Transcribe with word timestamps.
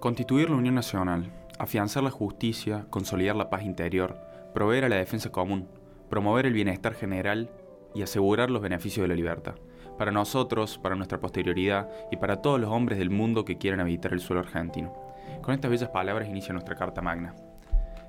Constituir 0.00 0.48
la 0.48 0.56
Unión 0.56 0.74
Nacional, 0.74 1.30
afianzar 1.58 2.02
la 2.02 2.10
justicia, 2.10 2.86
consolidar 2.88 3.36
la 3.36 3.50
paz 3.50 3.64
interior, 3.64 4.16
proveer 4.54 4.86
a 4.86 4.88
la 4.88 4.96
defensa 4.96 5.30
común, 5.30 5.68
promover 6.08 6.46
el 6.46 6.54
bienestar 6.54 6.94
general 6.94 7.50
y 7.94 8.00
asegurar 8.00 8.50
los 8.50 8.62
beneficios 8.62 9.04
de 9.04 9.08
la 9.08 9.14
libertad, 9.14 9.56
para 9.98 10.10
nosotros, 10.10 10.78
para 10.78 10.94
nuestra 10.94 11.20
posterioridad 11.20 11.90
y 12.10 12.16
para 12.16 12.40
todos 12.40 12.58
los 12.58 12.70
hombres 12.70 12.98
del 12.98 13.10
mundo 13.10 13.44
que 13.44 13.58
quieran 13.58 13.80
habitar 13.80 14.14
el 14.14 14.20
suelo 14.20 14.40
argentino. 14.40 14.94
Con 15.42 15.52
estas 15.52 15.70
bellas 15.70 15.90
palabras 15.90 16.30
inicia 16.30 16.54
nuestra 16.54 16.76
Carta 16.76 17.02
Magna. 17.02 17.34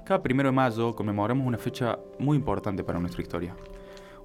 Cada 0.06 0.24
primero 0.24 0.48
de 0.48 0.56
mayo 0.56 0.96
conmemoramos 0.96 1.46
una 1.46 1.58
fecha 1.58 2.00
muy 2.20 2.38
importante 2.38 2.86
para 2.86 3.00
nuestra 3.00 3.22
historia. 3.22 3.54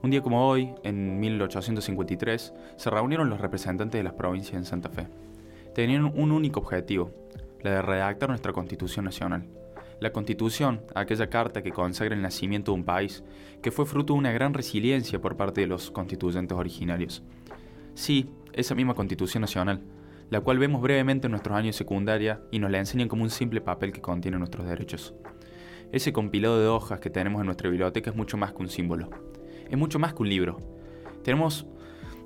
Un 0.04 0.10
día 0.10 0.22
como 0.22 0.48
hoy, 0.48 0.72
en 0.84 1.18
1853, 1.18 2.54
se 2.76 2.90
reunieron 2.90 3.28
los 3.28 3.40
representantes 3.40 3.98
de 3.98 4.04
las 4.04 4.12
provincias 4.12 4.54
en 4.54 4.64
Santa 4.64 4.88
Fe. 4.88 5.08
Tenían 5.74 6.04
un 6.04 6.30
único 6.30 6.60
objetivo, 6.60 7.25
la 7.66 7.76
de 7.76 7.82
redactar 7.82 8.28
nuestra 8.28 8.52
Constitución 8.52 9.04
Nacional. 9.04 9.44
La 10.00 10.12
Constitución, 10.12 10.82
aquella 10.94 11.28
carta 11.28 11.62
que 11.62 11.72
consagra 11.72 12.14
el 12.14 12.22
nacimiento 12.22 12.72
de 12.72 12.78
un 12.78 12.84
país, 12.84 13.24
que 13.62 13.70
fue 13.70 13.86
fruto 13.86 14.12
de 14.12 14.18
una 14.18 14.32
gran 14.32 14.54
resiliencia 14.54 15.20
por 15.20 15.36
parte 15.36 15.62
de 15.62 15.66
los 15.66 15.90
constituyentes 15.90 16.56
originarios. 16.56 17.22
Sí, 17.94 18.30
esa 18.52 18.74
misma 18.74 18.94
Constitución 18.94 19.40
Nacional, 19.40 19.82
la 20.30 20.40
cual 20.40 20.58
vemos 20.58 20.82
brevemente 20.82 21.26
en 21.26 21.32
nuestros 21.32 21.56
años 21.56 21.74
de 21.74 21.78
secundaria 21.78 22.40
y 22.50 22.58
nos 22.58 22.70
la 22.70 22.78
enseñan 22.78 23.08
como 23.08 23.22
un 23.22 23.30
simple 23.30 23.60
papel 23.60 23.92
que 23.92 24.00
contiene 24.00 24.38
nuestros 24.38 24.66
derechos. 24.66 25.14
Ese 25.92 26.12
compilado 26.12 26.60
de 26.60 26.66
hojas 26.66 27.00
que 27.00 27.10
tenemos 27.10 27.40
en 27.40 27.46
nuestra 27.46 27.70
biblioteca 27.70 28.10
es 28.10 28.16
mucho 28.16 28.36
más 28.36 28.52
que 28.52 28.62
un 28.62 28.68
símbolo. 28.68 29.08
Es 29.70 29.78
mucho 29.78 29.98
más 29.98 30.14
que 30.14 30.22
un 30.22 30.28
libro. 30.28 30.58
Tenemos, 31.24 31.66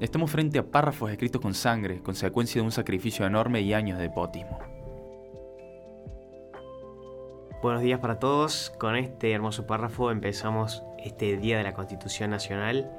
estamos 0.00 0.30
frente 0.30 0.58
a 0.58 0.66
párrafos 0.66 1.10
escritos 1.10 1.40
con 1.40 1.54
sangre, 1.54 2.02
consecuencia 2.02 2.60
de 2.60 2.66
un 2.66 2.72
sacrificio 2.72 3.26
enorme 3.26 3.60
y 3.60 3.74
años 3.74 3.98
de 3.98 4.10
potismo. 4.10 4.79
Buenos 7.62 7.82
días 7.82 8.00
para 8.00 8.18
todos. 8.18 8.72
Con 8.78 8.96
este 8.96 9.32
hermoso 9.32 9.66
párrafo 9.66 10.10
empezamos 10.10 10.82
este 10.96 11.36
Día 11.36 11.58
de 11.58 11.62
la 11.62 11.74
Constitución 11.74 12.30
Nacional. 12.30 12.90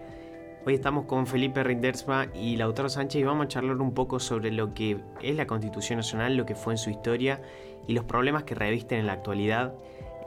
Hoy 0.68 0.76
estamos 0.76 1.06
con 1.06 1.26
Felipe 1.26 1.64
Rindersma 1.64 2.28
y 2.36 2.58
Lautaro 2.58 2.88
Sánchez 2.88 3.22
y 3.22 3.24
vamos 3.24 3.46
a 3.46 3.48
charlar 3.48 3.78
un 3.78 3.96
poco 3.96 4.20
sobre 4.20 4.52
lo 4.52 4.76
que 4.76 5.00
es 5.24 5.36
la 5.36 5.48
Constitución 5.48 5.98
Nacional, 5.98 6.38
lo 6.38 6.46
que 6.46 6.54
fue 6.54 6.76
en 6.76 6.78
su 6.78 6.92
historia 6.92 7.42
y 7.88 7.94
los 7.94 8.06
problemas 8.06 8.44
que 8.44 8.54
revisten 8.54 9.00
en 9.00 9.08
la 9.08 9.14
actualidad, 9.14 9.74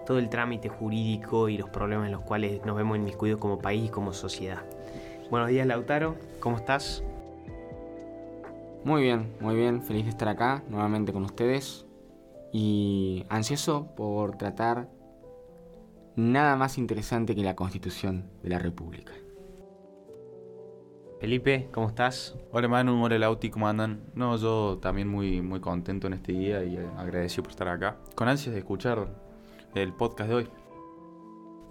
todo 0.05 0.18
el 0.18 0.28
trámite 0.28 0.68
jurídico 0.68 1.48
y 1.48 1.56
los 1.56 1.70
problemas 1.70 2.06
en 2.06 2.12
los 2.12 2.22
cuales 2.22 2.60
nos 2.64 2.77
vemos 2.77 2.96
inmiscuidos 2.96 3.38
como 3.38 3.60
país 3.60 3.84
y 3.86 3.88
como 3.88 4.12
sociedad. 4.12 4.64
Buenos 5.30 5.48
días 5.48 5.64
Lautaro, 5.64 6.16
¿cómo 6.40 6.56
estás? 6.56 7.05
Muy 8.82 9.02
bien, 9.02 9.32
muy 9.38 9.55
bien, 9.55 9.80
feliz 9.80 10.06
de 10.06 10.10
estar 10.10 10.27
acá 10.27 10.64
nuevamente 10.68 11.12
con 11.12 11.22
ustedes 11.22 11.86
y 12.57 13.27
ansioso 13.31 13.89
por 13.97 14.39
tratar 14.39 14.89
nada 16.15 16.55
más 16.55 16.79
interesante 16.79 17.35
que 17.35 17.42
la 17.42 17.57
Constitución 17.57 18.31
de 18.45 18.48
la 18.51 18.61
República. 18.61 19.13
Felipe, 21.20 21.69
¿cómo 21.73 21.89
estás? 21.89 22.37
Hola 22.53 22.69
Manu, 22.69 23.05
hola 23.05 23.19
Lauti, 23.19 23.51
¿cómo 23.51 23.67
andan? 23.67 24.05
No, 24.15 24.37
yo 24.37 24.79
también 24.81 25.09
muy, 25.09 25.42
muy 25.42 25.59
contento 25.59 26.07
en 26.07 26.13
este 26.13 26.31
día 26.31 26.63
y 26.63 26.77
agradecido 26.97 27.42
por 27.42 27.51
estar 27.51 27.67
acá. 27.67 27.97
Con 28.15 28.29
ansias 28.29 28.53
de 28.53 28.61
escuchar 28.61 29.09
el 29.75 29.92
podcast 29.92 30.29
de 30.29 30.35
hoy. 30.36 30.48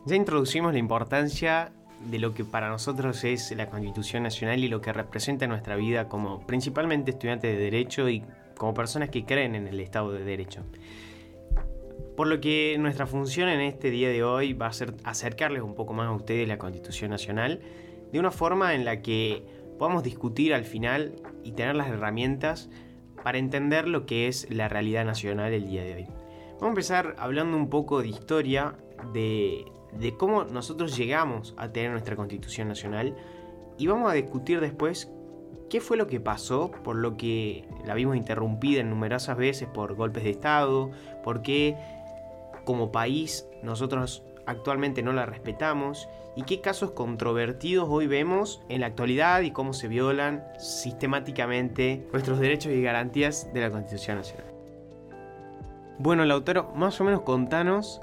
Ya 0.05 0.17
introducimos 0.17 0.73
la 0.73 0.79
importancia 0.79 1.71
de 2.11 2.19
lo 2.19 2.33
que 2.33 2.43
para 2.43 2.67
nosotros 2.67 3.23
es 3.23 3.55
la 3.55 3.69
Constitución 3.69 4.23
Nacional 4.23 4.61
y 4.61 4.67
lo 4.67 4.81
que 4.81 4.91
representa 4.91 5.47
nuestra 5.47 5.77
vida 5.77 6.09
como 6.09 6.45
principalmente 6.45 7.11
estudiantes 7.11 7.55
de 7.55 7.63
Derecho 7.63 8.09
y 8.09 8.25
como 8.57 8.73
personas 8.73 9.09
que 9.09 9.25
creen 9.25 9.55
en 9.55 9.67
el 9.67 9.79
Estado 9.79 10.11
de 10.11 10.23
Derecho. 10.23 10.63
Por 12.15 12.27
lo 12.27 12.39
que 12.39 12.75
nuestra 12.79 13.07
función 13.07 13.49
en 13.49 13.61
este 13.61 13.89
día 13.89 14.09
de 14.09 14.23
hoy 14.23 14.53
va 14.53 14.67
a 14.67 14.73
ser 14.73 14.93
acercarles 15.03 15.63
un 15.63 15.73
poco 15.73 15.93
más 15.93 16.07
a 16.07 16.11
ustedes 16.11 16.47
la 16.47 16.57
Constitución 16.57 17.09
Nacional 17.09 17.59
de 18.11 18.19
una 18.19 18.29
forma 18.29 18.75
en 18.75 18.85
la 18.85 19.01
que 19.01 19.43
podamos 19.79 20.03
discutir 20.03 20.53
al 20.53 20.65
final 20.65 21.15
y 21.43 21.53
tener 21.53 21.75
las 21.75 21.87
herramientas 21.87 22.69
para 23.23 23.39
entender 23.39 23.87
lo 23.87 24.05
que 24.05 24.27
es 24.27 24.47
la 24.51 24.67
realidad 24.67 25.05
nacional 25.05 25.53
el 25.53 25.67
día 25.67 25.83
de 25.83 25.95
hoy. 25.95 26.07
Vamos 26.53 26.63
a 26.63 26.67
empezar 26.67 27.15
hablando 27.17 27.57
un 27.57 27.69
poco 27.69 28.01
de 28.01 28.09
historia, 28.09 28.75
de, 29.13 29.65
de 29.99 30.15
cómo 30.15 30.43
nosotros 30.43 30.95
llegamos 30.95 31.55
a 31.57 31.71
tener 31.71 31.91
nuestra 31.91 32.15
Constitución 32.15 32.67
Nacional 32.67 33.15
y 33.77 33.87
vamos 33.87 34.11
a 34.11 34.13
discutir 34.13 34.59
después 34.59 35.11
qué 35.69 35.81
fue 35.81 35.97
lo 35.97 36.07
que 36.07 36.19
pasó, 36.19 36.71
por 36.83 36.95
lo 36.95 37.17
que 37.17 37.65
la 37.85 37.93
vimos 37.93 38.15
interrumpida 38.15 38.81
en 38.81 38.89
numerosas 38.89 39.37
veces 39.37 39.67
por 39.67 39.95
golpes 39.95 40.23
de 40.23 40.31
Estado, 40.31 40.91
por 41.23 41.41
qué 41.41 41.77
como 42.65 42.91
país 42.91 43.47
nosotros 43.61 44.23
actualmente 44.45 45.03
no 45.03 45.13
la 45.13 45.25
respetamos 45.25 46.07
y 46.35 46.43
qué 46.43 46.61
casos 46.61 46.91
controvertidos 46.91 47.87
hoy 47.89 48.07
vemos 48.07 48.61
en 48.69 48.81
la 48.81 48.87
actualidad 48.87 49.41
y 49.41 49.51
cómo 49.51 49.73
se 49.73 49.87
violan 49.87 50.43
sistemáticamente 50.57 52.07
nuestros 52.11 52.39
derechos 52.39 52.71
y 52.73 52.81
garantías 52.81 53.53
de 53.53 53.61
la 53.61 53.69
Constitución 53.69 54.17
Nacional. 54.17 54.47
Bueno, 55.99 56.25
Lautaro, 56.25 56.71
más 56.75 56.99
o 56.99 57.03
menos 57.03 57.21
contanos 57.21 58.01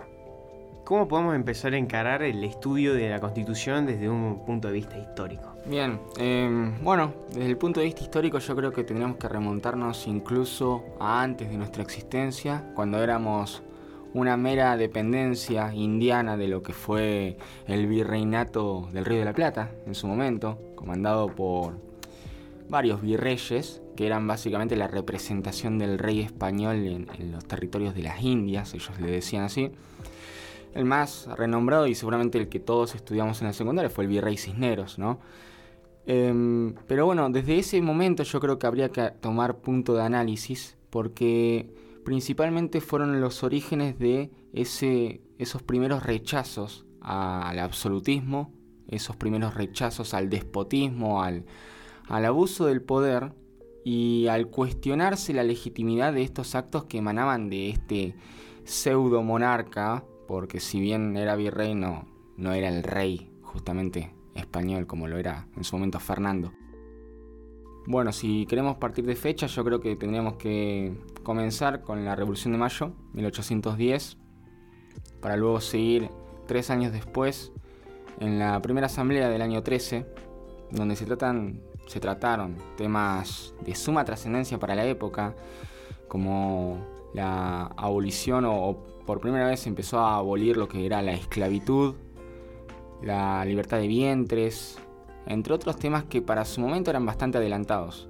cómo 0.90 1.06
podemos 1.06 1.36
empezar 1.36 1.72
a 1.74 1.76
encarar 1.76 2.24
el 2.24 2.42
estudio 2.42 2.94
de 2.94 3.08
la 3.08 3.20
Constitución 3.20 3.86
desde 3.86 4.08
un 4.08 4.44
punto 4.44 4.66
de 4.66 4.74
vista 4.74 4.98
histórico. 4.98 5.54
Bien, 5.64 6.00
em, 6.18 6.82
bueno, 6.82 7.14
desde 7.28 7.46
el 7.46 7.56
punto 7.56 7.78
de 7.78 7.86
vista 7.86 8.02
histórico 8.02 8.40
yo 8.40 8.56
creo 8.56 8.72
que 8.72 8.82
tendríamos 8.82 9.16
que 9.16 9.28
remontarnos 9.28 10.08
incluso 10.08 10.82
a 10.98 11.22
antes 11.22 11.48
de 11.48 11.56
nuestra 11.56 11.84
existencia, 11.84 12.72
cuando 12.74 13.00
éramos 13.00 13.62
una 14.14 14.36
mera 14.36 14.76
dependencia 14.76 15.72
indiana 15.72 16.36
de 16.36 16.48
lo 16.48 16.60
que 16.60 16.72
fue 16.72 17.36
el 17.68 17.86
virreinato 17.86 18.88
del 18.92 19.04
Río 19.04 19.20
de 19.20 19.26
la 19.26 19.32
Plata 19.32 19.70
en 19.86 19.94
su 19.94 20.08
momento, 20.08 20.58
comandado 20.74 21.28
por 21.28 21.74
varios 22.68 23.00
virreyes, 23.00 23.80
que 23.94 24.06
eran 24.06 24.26
básicamente 24.26 24.74
la 24.74 24.88
representación 24.88 25.78
del 25.78 26.00
rey 26.00 26.18
español 26.18 26.84
en, 26.84 27.30
los 27.30 27.44
territorios 27.44 27.94
de 27.94 28.02
las 28.02 28.20
Indias, 28.22 28.74
ellos 28.74 28.98
le 28.98 29.12
decían 29.12 29.44
así. 29.44 29.70
El 30.74 30.84
más 30.84 31.26
renombrado 31.36 31.86
y 31.86 31.94
seguramente 31.94 32.38
el 32.38 32.48
que 32.48 32.60
todos 32.60 32.94
estudiamos 32.94 33.40
en 33.40 33.48
la 33.48 33.52
secundaria 33.52 33.90
fue 33.90 34.04
el 34.04 34.10
virrey 34.10 34.36
Cisneros, 34.36 34.98
¿no? 34.98 35.20
Em, 36.06 36.74
pero 36.86 37.06
bueno, 37.06 37.28
desde 37.30 37.58
ese 37.58 37.80
momento 37.82 38.22
yo 38.22 38.40
creo 38.40 38.58
que 38.58 38.66
habría 38.66 38.90
que 38.90 39.10
tomar 39.20 39.58
punto 39.58 39.94
de 39.94 40.02
análisis 40.02 40.76
porque 40.90 41.72
principalmente 42.04 42.80
fueron 42.80 43.20
los 43.20 43.42
orígenes 43.42 43.98
de 43.98 44.30
ese, 44.52 45.20
esos 45.38 45.62
primeros 45.62 46.02
rechazos 46.02 46.86
al 47.00 47.58
absolutismo, 47.58 48.52
esos 48.88 49.16
primeros 49.16 49.54
rechazos 49.54 50.14
al 50.14 50.28
despotismo, 50.28 51.22
al, 51.22 51.44
al 52.08 52.24
abuso 52.24 52.66
del 52.66 52.82
poder 52.82 53.32
y 53.84 54.26
al 54.28 54.48
cuestionarse 54.48 55.32
la 55.32 55.44
legitimidad 55.44 56.12
de 56.12 56.22
estos 56.22 56.54
actos 56.54 56.84
que 56.84 56.98
emanaban 56.98 57.48
de 57.48 57.70
este 57.70 58.14
pseudo 58.64 59.22
monarca, 59.22 60.04
porque 60.30 60.60
si 60.60 60.78
bien 60.78 61.16
era 61.16 61.34
virrey 61.34 61.74
no, 61.74 62.06
no 62.36 62.52
era 62.52 62.68
el 62.68 62.84
rey 62.84 63.32
justamente 63.42 64.14
español 64.36 64.86
como 64.86 65.08
lo 65.08 65.18
era 65.18 65.48
en 65.56 65.64
su 65.64 65.74
momento 65.74 65.98
Fernando. 65.98 66.52
Bueno, 67.88 68.12
si 68.12 68.46
queremos 68.46 68.76
partir 68.76 69.04
de 69.06 69.16
fecha, 69.16 69.48
yo 69.48 69.64
creo 69.64 69.80
que 69.80 69.96
tendríamos 69.96 70.34
que 70.34 70.96
comenzar 71.24 71.82
con 71.82 72.04
la 72.04 72.14
Revolución 72.14 72.52
de 72.52 72.58
Mayo, 72.58 72.92
1810, 73.14 74.18
para 75.20 75.36
luego 75.36 75.60
seguir 75.60 76.10
tres 76.46 76.70
años 76.70 76.92
después 76.92 77.50
en 78.20 78.38
la 78.38 78.62
primera 78.62 78.86
asamblea 78.86 79.28
del 79.30 79.42
año 79.42 79.64
13, 79.64 80.06
donde 80.70 80.94
se, 80.94 81.06
tratan, 81.06 81.60
se 81.88 81.98
trataron 81.98 82.56
temas 82.76 83.52
de 83.66 83.74
suma 83.74 84.04
trascendencia 84.04 84.60
para 84.60 84.76
la 84.76 84.84
época, 84.86 85.34
como 86.06 86.99
la 87.14 87.66
abolición 87.76 88.44
o, 88.46 88.84
por 89.06 89.20
primera 89.20 89.48
vez 89.48 89.66
empezó 89.66 89.98
a 89.98 90.16
abolir 90.16 90.56
lo 90.56 90.68
que 90.68 90.86
era 90.86 91.02
la 91.02 91.12
esclavitud, 91.12 91.94
la 93.02 93.44
libertad 93.44 93.78
de 93.78 93.88
vientres, 93.88 94.78
entre 95.26 95.54
otros 95.54 95.76
temas 95.76 96.04
que 96.04 96.22
para 96.22 96.44
su 96.44 96.60
momento 96.60 96.90
eran 96.90 97.06
bastante 97.06 97.38
adelantados. 97.38 98.08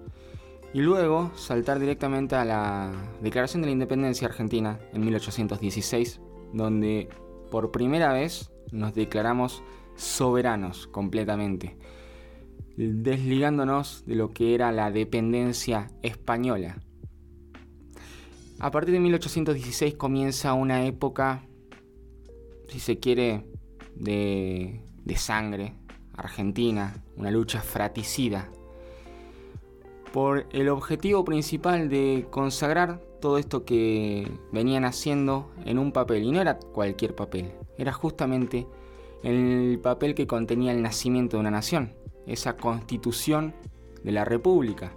y 0.73 0.83
luego 0.83 1.33
saltar 1.35 1.81
directamente 1.81 2.37
a 2.37 2.45
la 2.45 2.93
Declaración 3.21 3.61
de 3.61 3.67
la 3.67 3.73
Independencia 3.73 4.29
Argentina 4.29 4.79
en 4.93 5.05
1816, 5.05 6.21
donde 6.53 7.09
por 7.51 7.73
primera 7.73 8.13
vez 8.13 8.53
nos 8.71 8.95
declaramos 8.95 9.65
soberanos 9.97 10.87
completamente, 10.87 11.77
desligándonos 12.77 14.05
de 14.07 14.15
lo 14.15 14.31
que 14.31 14.55
era 14.55 14.71
la 14.71 14.93
dependencia 14.93 15.91
española. 16.03 16.79
A 18.61 18.71
partir 18.71 18.93
de 18.93 19.01
1816 19.01 19.95
comienza 19.95 20.53
una 20.53 20.85
época, 20.85 21.47
si 22.69 22.79
se 22.79 22.99
quiere, 22.99 23.47
de, 23.95 24.83
de 25.03 25.17
sangre 25.17 25.75
argentina, 26.15 27.03
una 27.17 27.31
lucha 27.31 27.63
fratricida 27.63 28.51
por 30.13 30.47
el 30.53 30.69
objetivo 30.69 31.25
principal 31.25 31.89
de 31.89 32.27
consagrar 32.31 33.01
todo 33.23 33.39
esto 33.39 33.65
que 33.65 34.31
venían 34.53 34.85
haciendo 34.85 35.51
en 35.65 35.79
un 35.79 35.93
papel. 35.93 36.25
Y 36.25 36.31
no 36.31 36.43
era 36.43 36.59
cualquier 36.59 37.15
papel, 37.15 37.53
era 37.79 37.93
justamente 37.93 38.67
el 39.23 39.79
papel 39.83 40.15
que 40.15 40.27
contenía 40.27 40.73
el 40.73 40.83
nacimiento 40.83 41.39
de 41.39 41.41
una 41.41 41.51
nación, 41.51 41.95
esa 42.27 42.59
constitución 42.59 43.55
de 44.05 44.13
la 44.13 44.27
República. 44.27 44.93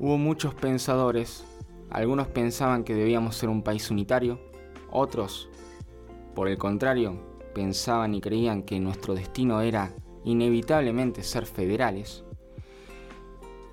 Hubo 0.00 0.18
muchos 0.18 0.54
pensadores, 0.54 1.44
algunos 1.92 2.26
pensaban 2.28 2.84
que 2.84 2.94
debíamos 2.94 3.36
ser 3.36 3.48
un 3.48 3.62
país 3.62 3.90
unitario, 3.90 4.40
otros, 4.90 5.48
por 6.34 6.48
el 6.48 6.56
contrario, 6.56 7.20
pensaban 7.54 8.14
y 8.14 8.20
creían 8.20 8.62
que 8.62 8.80
nuestro 8.80 9.14
destino 9.14 9.60
era 9.60 9.94
inevitablemente 10.24 11.22
ser 11.22 11.46
federales. 11.46 12.24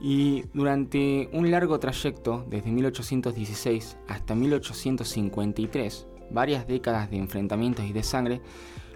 Y 0.01 0.43
durante 0.53 1.29
un 1.33 1.49
largo 1.51 1.79
trayecto, 1.79 2.45
desde 2.49 2.71
1816 2.71 3.97
hasta 4.07 4.35
1853, 4.35 6.07
varias 6.31 6.67
décadas 6.67 7.09
de 7.09 7.17
enfrentamientos 7.17 7.85
y 7.85 7.93
de 7.93 8.03
sangre, 8.03 8.41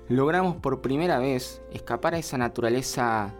logramos 0.08 0.58
por 0.58 0.82
primera 0.82 1.18
vez 1.20 1.62
escapar 1.72 2.14
a 2.14 2.20
esa 2.20 2.38
naturaleza, 2.38 3.36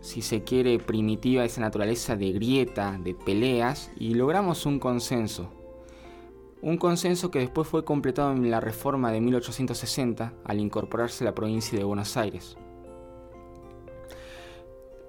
si 0.00 0.22
se 0.22 0.42
quiere, 0.42 0.78
primitiva, 0.78 1.44
esa 1.44 1.60
naturaleza 1.60 2.16
de 2.16 2.32
grieta, 2.32 2.98
de 3.02 3.14
peleas, 3.14 3.92
y 3.96 4.14
logramos 4.14 4.66
un 4.66 4.78
consenso. 4.78 5.50
Un 6.62 6.76
consenso 6.76 7.30
que 7.30 7.38
después 7.38 7.68
fue 7.68 7.84
completado 7.84 8.32
en 8.32 8.50
la 8.50 8.60
reforma 8.60 9.12
de 9.12 9.20
1860 9.20 10.34
al 10.44 10.60
incorporarse 10.60 11.24
la 11.24 11.34
provincia 11.34 11.78
de 11.78 11.84
Buenos 11.84 12.16
Aires. 12.16 12.56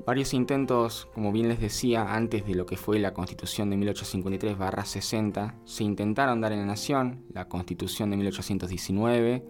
Varios 0.06 0.34
intentos, 0.34 1.08
como 1.14 1.32
bien 1.32 1.48
les 1.48 1.60
decía, 1.60 2.14
antes 2.16 2.46
de 2.46 2.56
lo 2.56 2.66
que 2.66 2.76
fue 2.76 2.98
la 3.00 3.14
Constitución 3.14 3.70
de 3.70 3.78
1853-60, 3.78 5.56
se 5.64 5.84
intentaron 5.84 6.42
dar 6.42 6.54
en 6.54 6.60
la 6.60 6.66
Nación, 6.66 7.24
la 7.32 7.48
Constitución 7.48 8.10
de 8.10 8.18
1819, 8.18 9.46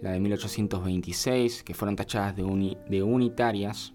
la 0.00 0.12
de 0.12 0.20
1826, 0.20 1.64
que 1.64 1.74
fueron 1.74 1.96
tachadas 1.96 2.36
de, 2.36 2.76
de 2.88 3.02
unitarias 3.02 3.94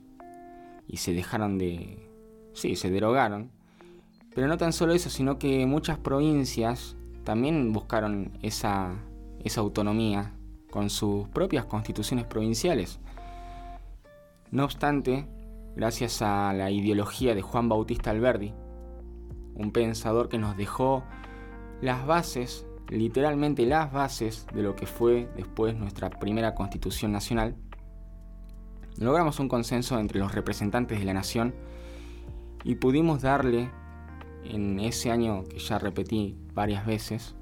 y 0.88 0.98
se 0.98 1.14
dejaron 1.14 1.58
de... 1.58 2.10
sí, 2.54 2.76
se 2.76 2.90
derogaron. 2.90 3.52
Pero 4.34 4.48
no 4.48 4.58
tan 4.58 4.74
solo 4.74 4.94
eso, 4.94 5.10
sino 5.10 5.40
que 5.40 5.66
muchas 5.66 5.98
provincias 5.98 6.96
también 7.24 7.72
buscaron 7.74 8.32
esa, 8.42 8.94
esa 9.44 9.62
autonomía 9.62 10.34
con 10.70 10.90
sus 10.90 11.28
propias 11.30 11.66
constituciones 11.66 12.26
provinciales. 12.26 13.00
No 14.52 14.66
obstante, 14.66 15.28
gracias 15.76 16.22
a 16.22 16.54
la 16.54 16.70
ideología 16.70 17.34
de 17.34 17.42
Juan 17.42 17.70
Bautista 17.70 18.12
Alberdi, 18.12 18.54
un 19.56 19.72
pensador 19.72 20.30
que 20.30 20.38
nos 20.38 20.58
dejó 20.58 21.04
las 21.82 22.06
bases, 22.06 22.68
literalmente 22.90 23.66
las 23.66 23.92
bases 23.92 24.48
de 24.54 24.64
lo 24.64 24.76
que 24.76 24.86
fue 24.86 25.30
después 25.36 25.76
nuestra 25.76 26.10
primera 26.10 26.56
constitución 26.56 27.12
nacional, 27.12 27.56
logramos 29.00 29.40
un 29.40 29.50
consenso 29.50 30.00
entre 30.00 30.20
los 30.20 30.34
representantes 30.34 31.00
de 31.00 31.06
la 31.06 31.14
nación 31.14 31.54
y 32.64 32.76
pudimos 32.76 33.22
darle, 33.22 33.70
en 34.44 34.80
ese 34.80 35.12
año 35.12 35.44
que 35.44 35.60
ya 35.60 35.80
repetí 35.80 36.36
varias 36.54 36.86
veces, 36.86 37.36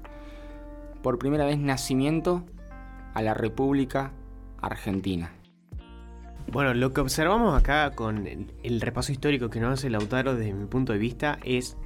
por 1.02 1.18
primera 1.18 1.44
vez 1.44 1.58
nacimiento 1.58 2.44
a 3.14 3.22
la 3.22 3.34
República 3.34 4.12
Argentina. 4.60 5.32
Bueno, 6.50 6.74
lo 6.74 6.92
que 6.92 7.00
observamos 7.00 7.58
acá 7.58 7.90
con 7.92 8.26
el, 8.26 8.80
repaso 8.80 9.12
histórico 9.12 9.50
que 9.50 9.60
nos 9.60 9.78
hace 9.78 9.90
Lautaro 9.90 10.34
desde 10.34 10.52
mi 10.52 10.66
punto 10.66 10.92
de 10.92 10.98
vista 10.98 11.38
es 11.42 11.76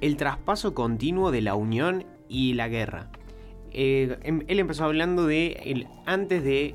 el 0.00 0.16
traspaso 0.16 0.74
continuo 0.74 1.30
de 1.30 1.40
la 1.40 1.54
unión 1.54 2.04
y 2.28 2.54
la 2.54 2.68
guerra. 2.68 3.10
Eh, 3.72 4.18
em, 4.22 4.42
él 4.48 4.58
empezó 4.58 4.84
hablando 4.84 5.26
de 5.26 5.52
el, 5.64 5.88
antes 6.04 6.44
de 6.44 6.74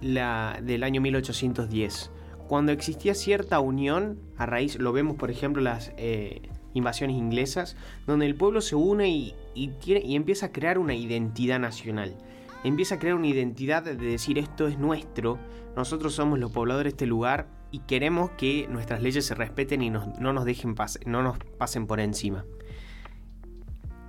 la, 0.00 0.58
del 0.62 0.82
año 0.82 1.00
1810, 1.00 2.10
cuando 2.48 2.72
existía 2.72 3.14
cierta 3.14 3.60
unión 3.60 4.18
a 4.36 4.46
raíz, 4.46 4.78
lo 4.78 4.92
vemos 4.92 5.16
por 5.16 5.30
ejemplo 5.30 5.62
las 5.62 5.92
eh, 5.96 6.42
invasiones 6.74 7.16
inglesas, 7.16 7.76
donde 8.06 8.26
el 8.26 8.34
pueblo 8.34 8.60
se 8.60 8.76
une 8.76 9.08
y, 9.08 9.34
y 9.54 10.16
empieza 10.16 10.46
a 10.46 10.52
crear 10.52 10.78
una 10.78 10.94
identidad 10.94 11.58
nacional 11.58 12.16
empieza 12.64 12.94
a 12.94 12.98
crear 12.98 13.14
una 13.14 13.26
identidad 13.26 13.82
de 13.82 13.94
decir 13.94 14.38
esto 14.38 14.66
es 14.66 14.78
nuestro, 14.78 15.38
nosotros 15.76 16.14
somos 16.14 16.38
los 16.38 16.50
pobladores 16.50 16.92
de 16.92 16.94
este 16.94 17.06
lugar 17.06 17.46
y 17.70 17.80
queremos 17.80 18.30
que 18.32 18.66
nuestras 18.68 19.02
leyes 19.02 19.26
se 19.26 19.34
respeten 19.34 19.82
y 19.82 19.90
no 19.90 20.32
nos 20.32 20.44
dejen 20.44 20.74
no 21.06 21.22
nos 21.22 21.38
pasen 21.58 21.86
por 21.86 22.00
encima. 22.00 22.44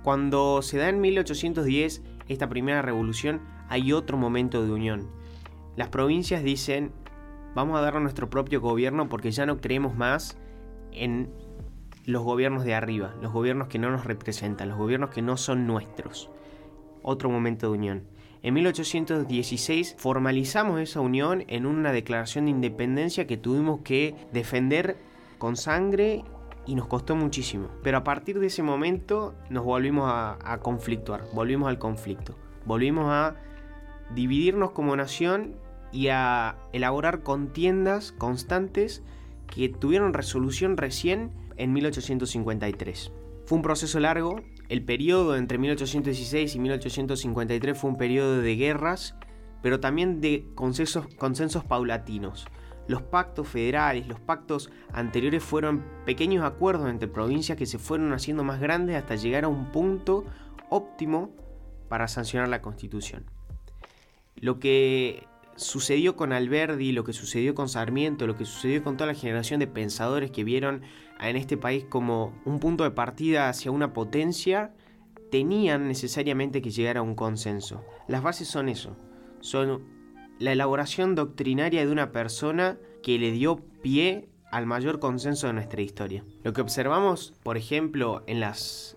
Cuando 0.02 0.62
se 0.62 0.78
da 0.78 0.88
en 0.88 1.00
1810 1.00 2.02
esta 2.28 2.48
primera 2.48 2.80
revolución, 2.80 3.42
hay 3.68 3.92
otro 3.92 4.16
momento 4.16 4.64
de 4.64 4.72
unión. 4.72 5.10
Las 5.76 5.88
provincias 5.88 6.42
dicen, 6.42 6.92
vamos 7.54 7.78
a 7.78 7.82
darle 7.82 8.00
nuestro 8.00 8.30
propio 8.30 8.60
gobierno 8.60 9.08
porque 9.08 9.30
ya 9.30 9.46
no 9.46 9.60
creemos 9.60 9.94
más 9.94 10.38
en 10.92 11.30
los 12.06 12.22
gobiernos 12.22 12.64
de 12.64 12.74
arriba, 12.74 13.14
los 13.20 13.32
gobiernos 13.32 13.68
que 13.68 13.78
no 13.78 13.90
nos 13.90 14.04
representan, 14.04 14.68
los 14.68 14.78
gobiernos 14.78 15.10
que 15.10 15.22
no 15.22 15.36
son 15.36 15.66
nuestros. 15.66 16.30
Otro 17.02 17.30
momento 17.30 17.70
de 17.70 17.78
unión. 17.78 18.04
En 18.42 18.54
1816 18.54 19.96
formalizamos 19.98 20.80
esa 20.80 21.00
unión 21.00 21.44
en 21.48 21.66
una 21.66 21.92
declaración 21.92 22.44
de 22.44 22.52
independencia 22.52 23.26
que 23.26 23.36
tuvimos 23.36 23.80
que 23.80 24.14
defender 24.32 24.96
con 25.38 25.56
sangre 25.56 26.24
y 26.64 26.74
nos 26.74 26.86
costó 26.86 27.16
muchísimo. 27.16 27.68
Pero 27.82 27.98
a 27.98 28.04
partir 28.04 28.38
de 28.38 28.46
ese 28.46 28.62
momento 28.62 29.34
nos 29.50 29.64
volvimos 29.64 30.10
a, 30.12 30.58
conflictuar, 30.62 31.24
volvimos 31.34 31.68
al 31.68 31.78
conflicto, 31.78 32.36
volvimos 32.64 33.06
a 33.08 33.36
dividirnos 34.14 34.70
como 34.70 34.94
nación 34.94 35.54
y 35.92 36.08
a 36.08 36.56
elaborar 36.72 37.22
contiendas 37.22 38.12
constantes 38.12 39.02
que 39.46 39.68
tuvieron 39.68 40.14
resolución 40.14 40.76
recién 40.76 41.32
en 41.56 41.72
1853. 41.72 43.12
Fue 43.46 43.56
un 43.56 43.62
proceso 43.62 44.00
largo, 44.00 44.40
el 44.68 44.82
periodo 44.82 45.36
entre 45.36 45.58
1816 45.58 46.54
y 46.54 46.58
1853 46.58 47.78
fue 47.78 47.90
un 47.90 47.96
periodo 47.96 48.40
de 48.40 48.56
guerras, 48.56 49.14
pero 49.62 49.80
también 49.80 50.20
de 50.20 50.44
consensos, 50.54 51.06
consensos 51.14 51.64
paulatinos. 51.64 52.46
Los 52.88 53.02
pactos 53.02 53.48
federales, 53.48 54.06
los 54.06 54.20
pactos 54.20 54.70
anteriores 54.92 55.42
fueron 55.42 55.84
pequeños 56.04 56.44
acuerdos 56.44 56.88
entre 56.88 57.08
provincias 57.08 57.58
que 57.58 57.66
se 57.66 57.78
fueron 57.78 58.12
haciendo 58.12 58.44
más 58.44 58.60
grandes 58.60 58.96
hasta 58.96 59.16
llegar 59.16 59.44
a 59.44 59.48
un 59.48 59.72
punto 59.72 60.24
óptimo 60.68 61.30
para 61.88 62.08
sancionar 62.08 62.48
la 62.48 62.62
constitución. 62.62 63.24
Lo 64.36 64.58
que 64.58 65.26
sucedió 65.56 66.16
con 66.16 66.32
Alberdi, 66.32 66.92
lo 66.92 67.04
que 67.04 67.12
sucedió 67.12 67.54
con 67.54 67.68
Sarmiento, 67.68 68.26
lo 68.26 68.36
que 68.36 68.44
sucedió 68.44 68.82
con 68.84 68.96
toda 68.96 69.08
la 69.08 69.18
generación 69.18 69.60
de 69.60 69.66
pensadores 69.66 70.30
que 70.30 70.44
vieron 70.44 70.82
en 71.20 71.36
este 71.36 71.56
país 71.56 71.84
como 71.88 72.40
un 72.44 72.60
punto 72.60 72.84
de 72.84 72.90
partida 72.90 73.48
hacia 73.48 73.70
una 73.70 73.92
potencia, 73.92 74.74
tenían 75.30 75.88
necesariamente 75.88 76.62
que 76.62 76.70
llegar 76.70 76.98
a 76.98 77.02
un 77.02 77.14
consenso. 77.14 77.84
Las 78.06 78.22
bases 78.22 78.48
son 78.48 78.68
eso, 78.68 78.96
son 79.40 79.84
la 80.38 80.52
elaboración 80.52 81.14
doctrinaria 81.14 81.84
de 81.84 81.92
una 81.92 82.12
persona 82.12 82.78
que 83.02 83.18
le 83.18 83.30
dio 83.32 83.56
pie 83.82 84.28
al 84.50 84.66
mayor 84.66 85.00
consenso 85.00 85.46
de 85.46 85.54
nuestra 85.54 85.82
historia. 85.82 86.24
Lo 86.42 86.52
que 86.52 86.60
observamos, 86.60 87.34
por 87.42 87.56
ejemplo, 87.56 88.22
en 88.26 88.40
las 88.40 88.95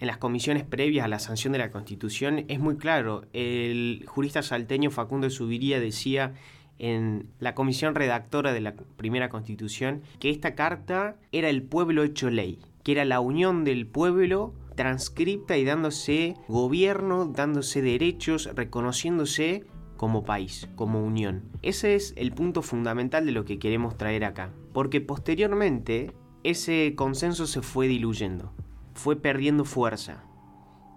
en 0.00 0.06
las 0.06 0.18
comisiones 0.18 0.64
previas 0.64 1.04
a 1.04 1.08
la 1.08 1.18
sanción 1.18 1.52
de 1.52 1.58
la 1.58 1.70
Constitución 1.70 2.44
es 2.48 2.60
muy 2.60 2.76
claro. 2.76 3.24
El 3.32 4.04
jurista 4.06 4.42
salteño 4.42 4.90
Facundo 4.90 5.30
Subiría 5.30 5.80
decía 5.80 6.34
en 6.78 7.28
la 7.38 7.54
comisión 7.54 7.94
redactora 7.94 8.52
de 8.52 8.60
la 8.60 8.74
primera 8.74 9.28
Constitución 9.28 10.02
que 10.18 10.30
esta 10.30 10.54
carta 10.54 11.16
era 11.32 11.48
el 11.48 11.62
pueblo 11.62 12.02
hecho 12.02 12.30
ley, 12.30 12.58
que 12.82 12.92
era 12.92 13.04
la 13.04 13.20
unión 13.20 13.64
del 13.64 13.86
pueblo 13.86 14.54
transcripta 14.74 15.56
y 15.56 15.64
dándose 15.64 16.34
gobierno, 16.48 17.26
dándose 17.26 17.80
derechos, 17.80 18.50
reconociéndose 18.54 19.64
como 19.96 20.24
país, 20.24 20.68
como 20.74 21.04
unión. 21.04 21.44
Ese 21.62 21.94
es 21.94 22.12
el 22.16 22.32
punto 22.32 22.62
fundamental 22.62 23.24
de 23.24 23.32
lo 23.32 23.44
que 23.44 23.58
queremos 23.58 23.96
traer 23.96 24.24
acá. 24.24 24.50
Porque 24.72 25.00
posteriormente 25.00 26.12
ese 26.42 26.94
consenso 26.96 27.46
se 27.46 27.62
fue 27.62 27.86
diluyendo, 27.88 28.52
fue 28.94 29.16
perdiendo 29.16 29.64
fuerza. 29.64 30.24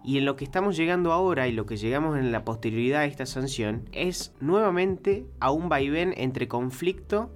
Y 0.04 0.18
en 0.18 0.26
lo 0.26 0.36
que 0.36 0.46
estamos 0.46 0.78
llegando 0.78 1.12
ahora 1.12 1.48
y 1.48 1.52
lo 1.52 1.66
que 1.66 1.76
llegamos 1.76 2.18
en 2.18 2.32
la 2.32 2.46
posterioridad 2.46 3.02
de 3.02 3.08
esta 3.08 3.26
sanción 3.26 3.90
es 3.92 4.34
nuevamente 4.40 5.26
a 5.40 5.52
un 5.52 5.68
vaivén 5.68 6.14
entre 6.16 6.48
conflicto 6.48 7.30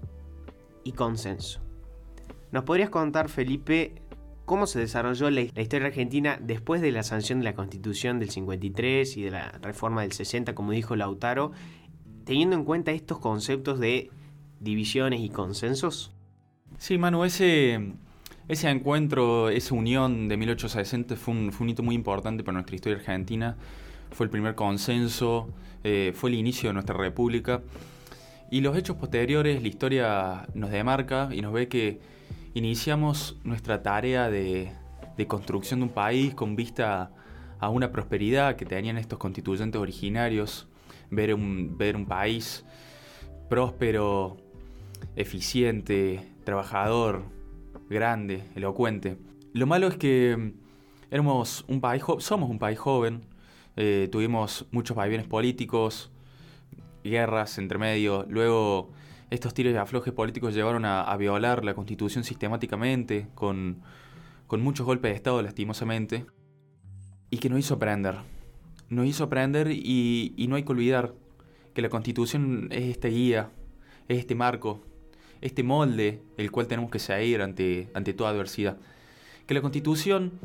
y 0.83 0.93
consenso. 0.93 1.59
¿Nos 2.51 2.63
podrías 2.63 2.89
contar, 2.89 3.29
Felipe, 3.29 4.01
cómo 4.45 4.67
se 4.67 4.79
desarrolló 4.79 5.29
la, 5.29 5.41
historia 5.41 5.87
argentina 5.87 6.37
después 6.41 6.81
de 6.81 6.91
la 6.91 7.03
sanción 7.03 7.39
de 7.39 7.45
la 7.45 7.55
Constitución 7.55 8.19
del 8.19 8.29
53 8.29 9.17
y 9.17 9.21
de 9.23 9.31
la 9.31 9.51
reforma 9.61 10.01
del 10.01 10.11
60, 10.11 10.53
como 10.55 10.71
dijo 10.71 10.95
Lautaro, 10.95 11.51
teniendo 12.25 12.55
en 12.55 12.65
cuenta 12.65 12.91
estos 12.91 13.19
conceptos 13.19 13.79
de 13.79 14.11
divisiones 14.59 15.21
y 15.21 15.29
consensos? 15.29 16.11
Sí, 16.77 16.97
Manu, 16.97 17.23
ese, 17.23 17.93
ese 18.51 18.69
encuentro, 18.69 19.47
esa 19.47 19.73
unión 19.73 20.27
de 20.27 20.35
1860 20.35 21.15
fue 21.15 21.33
un, 21.33 21.53
fue 21.53 21.63
un 21.63 21.69
hito 21.69 21.83
muy 21.83 21.95
importante 21.95 22.43
para 22.43 22.55
nuestra 22.55 22.75
historia 22.75 22.97
argentina. 22.97 23.55
Fue 24.11 24.25
el 24.25 24.29
primer 24.29 24.55
consenso, 24.55 25.47
eh, 25.85 26.11
fue 26.13 26.31
el 26.31 26.35
inicio 26.35 26.67
de 26.69 26.73
nuestra 26.73 26.97
república. 26.97 27.61
Y 28.49 28.59
los 28.59 28.75
hechos 28.75 28.97
posteriores, 28.97 29.61
la 29.61 29.67
historia 29.69 30.47
nos 30.53 30.69
demarca 30.69 31.29
y 31.31 31.41
nos 31.41 31.53
ve 31.53 31.69
que 31.69 32.01
iniciamos 32.53 33.37
nuestra 33.45 33.81
tarea 33.83 34.29
de, 34.29 34.73
construcción 35.29 35.79
de 35.79 35.85
un 35.85 35.91
país 35.93 36.33
con 36.33 36.57
vista 36.57 37.11
a 37.59 37.69
una 37.69 37.93
prosperidad 37.93 38.57
que 38.57 38.65
tenían 38.65 38.97
estos 38.97 39.17
constituyentes 39.17 39.79
originarios, 39.79 40.67
ver 41.09 41.33
un, 41.33 41.77
ver 41.77 41.95
un 41.95 42.05
país 42.05 42.65
próspero, 43.47 44.35
eficiente, 45.15 46.27
trabajador, 46.43 47.23
grande, 47.91 48.43
elocuente. 48.55 49.17
Lo 49.53 49.67
malo 49.67 49.87
es 49.87 49.97
que 49.97 50.53
éramos 51.11 51.65
un 51.67 51.81
país 51.81 52.03
somos 52.19 52.49
un 52.49 52.57
país 52.57 52.79
joven, 52.79 53.21
eh, 53.75 54.09
tuvimos 54.11 54.65
muchos 54.71 54.97
vaivenes 54.97 55.27
políticos, 55.27 56.11
guerras 57.03 57.57
entre 57.57 57.77
medio, 57.77 58.25
luego 58.29 58.91
estos 59.29 59.53
tiros 59.53 59.73
de 59.73 59.79
aflojes 59.79 60.13
políticos 60.13 60.53
llevaron 60.53 60.83
a, 60.85 61.15
violar 61.15 61.63
la 61.63 61.73
constitución 61.73 62.23
sistemáticamente, 62.23 63.27
con, 63.33 63.81
muchos 64.49 64.85
golpes 64.85 65.11
de 65.11 65.15
Estado 65.15 65.41
lastimosamente, 65.41 66.25
y 67.29 67.37
que 67.37 67.49
nos 67.49 67.59
hizo 67.59 67.75
aprender. 67.75 68.17
Nos 68.89 69.05
hizo 69.05 69.23
aprender 69.23 69.71
y, 69.71 70.45
no 70.49 70.57
hay 70.57 70.63
que 70.63 70.71
olvidar 70.73 71.13
que 71.73 71.81
la 71.81 71.87
constitución 71.87 72.67
es 72.71 72.83
esta 72.83 73.07
guía, 73.07 73.51
es 74.09 74.19
este 74.19 74.35
marco, 74.35 74.81
este 75.41 75.63
molde 75.63 76.21
el 76.37 76.51
cual 76.51 76.67
tenemos 76.67 76.91
que 76.91 76.99
seguir 76.99 77.41
ante, 77.41 77.89
ante 77.93 78.13
toda 78.13 78.29
adversidad. 78.29 78.77
Que 79.47 79.53
la 79.53 79.61
constitución, 79.61 80.39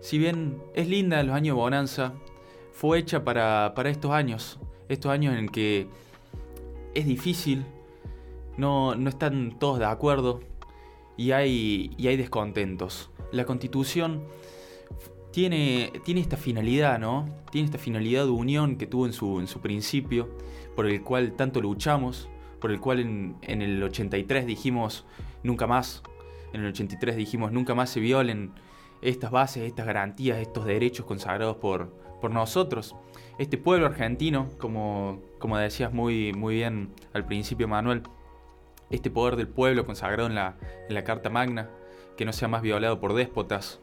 si 0.00 0.18
bien 0.18 0.58
es 0.74 0.88
linda 0.88 1.20
en 1.20 1.26
los 1.26 1.36
años 1.36 1.56
de 1.56 1.60
bonanza, 1.60 2.14
fue 2.72 2.98
hecha 2.98 3.24
para, 3.24 3.72
para 3.74 3.90
estos 3.90 4.12
años, 4.12 4.58
estos 4.88 5.10
años 5.10 5.36
en 5.36 5.48
que 5.48 5.88
es 6.94 7.06
difícil 7.06 7.64
no, 8.56 8.94
no 8.94 9.10
están 9.10 9.58
todos 9.58 9.78
de 9.78 9.84
acuerdo 9.84 10.40
y 11.16 11.32
hay, 11.32 11.90
y 11.96 12.08
hay 12.08 12.16
descontentos. 12.16 13.10
La 13.32 13.44
constitución 13.44 14.22
tiene, 15.32 15.92
tiene 16.04 16.20
esta 16.20 16.36
finalidad, 16.36 16.98
¿no? 16.98 17.28
Tiene 17.50 17.66
esta 17.66 17.78
finalidad 17.78 18.24
de 18.24 18.30
unión 18.30 18.76
que 18.76 18.86
tuvo 18.86 19.06
en 19.06 19.12
su, 19.12 19.40
en 19.40 19.46
su 19.46 19.60
principio, 19.60 20.28
por 20.74 20.86
el 20.86 21.02
cual 21.02 21.32
tanto 21.32 21.60
luchamos, 21.60 22.28
por 22.66 22.72
el 22.72 22.80
cual 22.80 22.98
en, 22.98 23.62
el 23.62 23.80
83 23.80 24.44
dijimos 24.44 25.04
nunca 25.44 25.68
más, 25.68 26.02
en 26.52 26.62
el 26.62 26.66
83 26.70 27.14
dijimos 27.14 27.52
nunca 27.52 27.76
más 27.76 27.90
se 27.90 28.00
violen 28.00 28.50
estas 29.02 29.30
bases, 29.30 29.62
estas 29.62 29.86
garantías, 29.86 30.38
estos 30.38 30.64
derechos 30.64 31.06
consagrados 31.06 31.58
por, 31.58 31.92
por 32.20 32.32
nosotros. 32.32 32.96
Este 33.38 33.56
pueblo 33.56 33.86
argentino, 33.86 34.50
como, 34.58 35.22
como 35.38 35.56
decías 35.58 35.92
muy, 35.92 36.32
muy 36.32 36.56
bien 36.56 36.92
al 37.12 37.24
principio 37.24 37.68
Manuel, 37.68 38.02
este 38.90 39.12
poder 39.12 39.36
del 39.36 39.46
pueblo 39.46 39.86
consagrado 39.86 40.26
en 40.26 40.34
la, 40.34 40.56
en 40.88 40.94
la 40.96 41.04
Carta 41.04 41.30
Magna, 41.30 41.70
que 42.16 42.24
no 42.24 42.32
sea 42.32 42.48
más 42.48 42.62
violado 42.62 42.98
por 42.98 43.14
déspotas, 43.14 43.78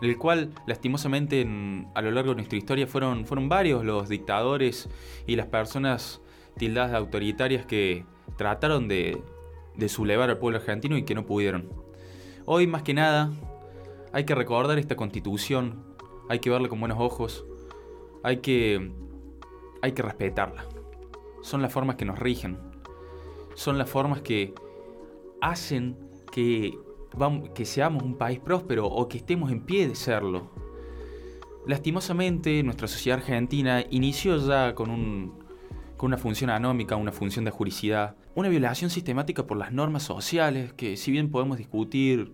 el 0.00 0.16
cual 0.16 0.54
lastimosamente 0.66 1.46
a 1.94 2.00
lo 2.00 2.10
largo 2.10 2.30
de 2.30 2.36
nuestra 2.36 2.56
historia 2.56 2.86
fueron, 2.86 3.26
fueron 3.26 3.50
varios 3.50 3.84
los 3.84 4.08
dictadores 4.08 4.88
y 5.26 5.36
las 5.36 5.48
personas 5.48 6.22
tildadas 6.56 6.92
de 6.92 6.96
autoritarias 6.96 7.66
que 7.66 8.04
trataron 8.36 8.88
de, 8.88 9.22
de 9.76 9.88
sublevar 9.88 10.30
al 10.30 10.38
pueblo 10.38 10.58
argentino 10.58 10.96
y 10.96 11.04
que 11.04 11.14
no 11.14 11.26
pudieron. 11.26 11.68
Hoy 12.44 12.66
más 12.66 12.82
que 12.82 12.94
nada 12.94 13.30
hay 14.12 14.24
que 14.24 14.34
recordar 14.34 14.78
esta 14.78 14.96
constitución, 14.96 15.84
hay 16.28 16.38
que 16.38 16.50
verla 16.50 16.68
con 16.68 16.80
buenos 16.80 16.98
ojos, 17.00 17.44
hay 18.22 18.38
que, 18.38 18.92
hay 19.80 19.92
que 19.92 20.02
respetarla. 20.02 20.64
Son 21.42 21.62
las 21.62 21.72
formas 21.72 21.96
que 21.96 22.04
nos 22.04 22.18
rigen, 22.18 22.58
son 23.54 23.78
las 23.78 23.88
formas 23.88 24.20
que 24.20 24.54
hacen 25.40 25.96
que, 26.30 26.78
que 27.54 27.64
seamos 27.64 28.02
un 28.02 28.16
país 28.16 28.38
próspero 28.38 28.86
o 28.86 29.08
que 29.08 29.18
estemos 29.18 29.50
en 29.50 29.64
pie 29.64 29.88
de 29.88 29.94
serlo. 29.94 30.50
Lastimosamente, 31.66 32.62
nuestra 32.62 32.88
sociedad 32.88 33.18
argentina 33.18 33.84
inició 33.90 34.36
ya 34.36 34.74
con, 34.74 34.90
un, 34.90 35.44
con 35.96 36.08
una 36.08 36.18
función 36.18 36.50
anómica, 36.50 36.96
una 36.96 37.12
función 37.12 37.44
de 37.44 37.50
juricidad, 37.50 38.16
una 38.34 38.48
violación 38.48 38.90
sistemática 38.90 39.46
por 39.46 39.56
las 39.56 39.72
normas 39.72 40.02
sociales, 40.02 40.72
que 40.72 40.96
si 40.96 41.10
bien 41.10 41.30
podemos 41.30 41.58
discutir 41.58 42.32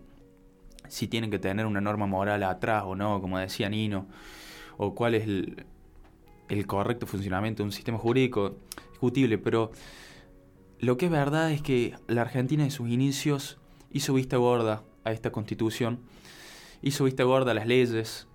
si 0.88 1.08
tienen 1.08 1.30
que 1.30 1.38
tener 1.38 1.66
una 1.66 1.80
norma 1.80 2.06
moral 2.06 2.42
atrás 2.42 2.84
o 2.86 2.94
no, 2.94 3.20
como 3.20 3.38
decía 3.38 3.68
Nino, 3.68 4.06
o 4.76 4.94
cuál 4.94 5.14
es 5.14 5.24
el, 5.24 5.66
el 6.48 6.66
correcto 6.66 7.06
funcionamiento 7.06 7.62
de 7.62 7.66
un 7.66 7.72
sistema 7.72 7.98
jurídico, 7.98 8.56
discutible, 8.90 9.38
pero 9.38 9.70
lo 10.80 10.96
que 10.96 11.06
es 11.06 11.12
verdad 11.12 11.50
es 11.50 11.62
que 11.62 11.94
la 12.06 12.22
Argentina 12.22 12.64
en 12.64 12.70
sus 12.70 12.88
inicios 12.88 13.58
hizo 13.90 14.14
vista 14.14 14.36
gorda 14.36 14.84
a 15.04 15.12
esta 15.12 15.32
constitución, 15.32 16.00
hizo 16.82 17.04
vista 17.04 17.24
gorda 17.24 17.50
a 17.50 17.54
las 17.54 17.66
leyes, 17.66 18.28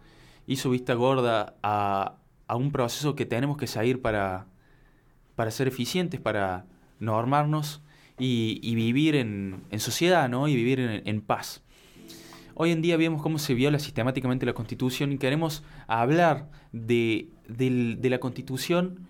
hizo 0.46 0.70
vista 0.70 0.94
gorda 0.94 1.56
a, 1.64 2.18
un 2.50 2.72
proceso 2.72 3.16
que 3.16 3.26
tenemos 3.26 3.58
que 3.58 3.66
seguir 3.66 4.02
para, 4.02 4.46
para 5.36 5.50
ser 5.50 5.68
eficientes, 5.68 6.22
para 6.22 6.68
normarnos 7.04 7.82
y, 8.20 8.76
vivir 8.76 9.16
en, 9.16 9.64
sociedad 9.78 10.30
¿no? 10.30 10.48
y 10.48 10.56
vivir 10.56 10.80
en, 10.80 11.22
paz. 11.22 11.64
Hoy 12.56 12.72
en 12.72 12.82
día 12.82 12.98
vemos 12.98 13.22
cómo 13.22 13.40
se 13.40 13.54
viola 13.54 13.80
sistemáticamente 13.80 14.46
la 14.46 14.54
constitución 14.54 15.12
y 15.12 15.18
queremos 15.18 15.64
hablar 15.88 16.50
de, 16.72 17.30
de 17.48 18.10
la 18.10 18.20
constitución 18.20 19.08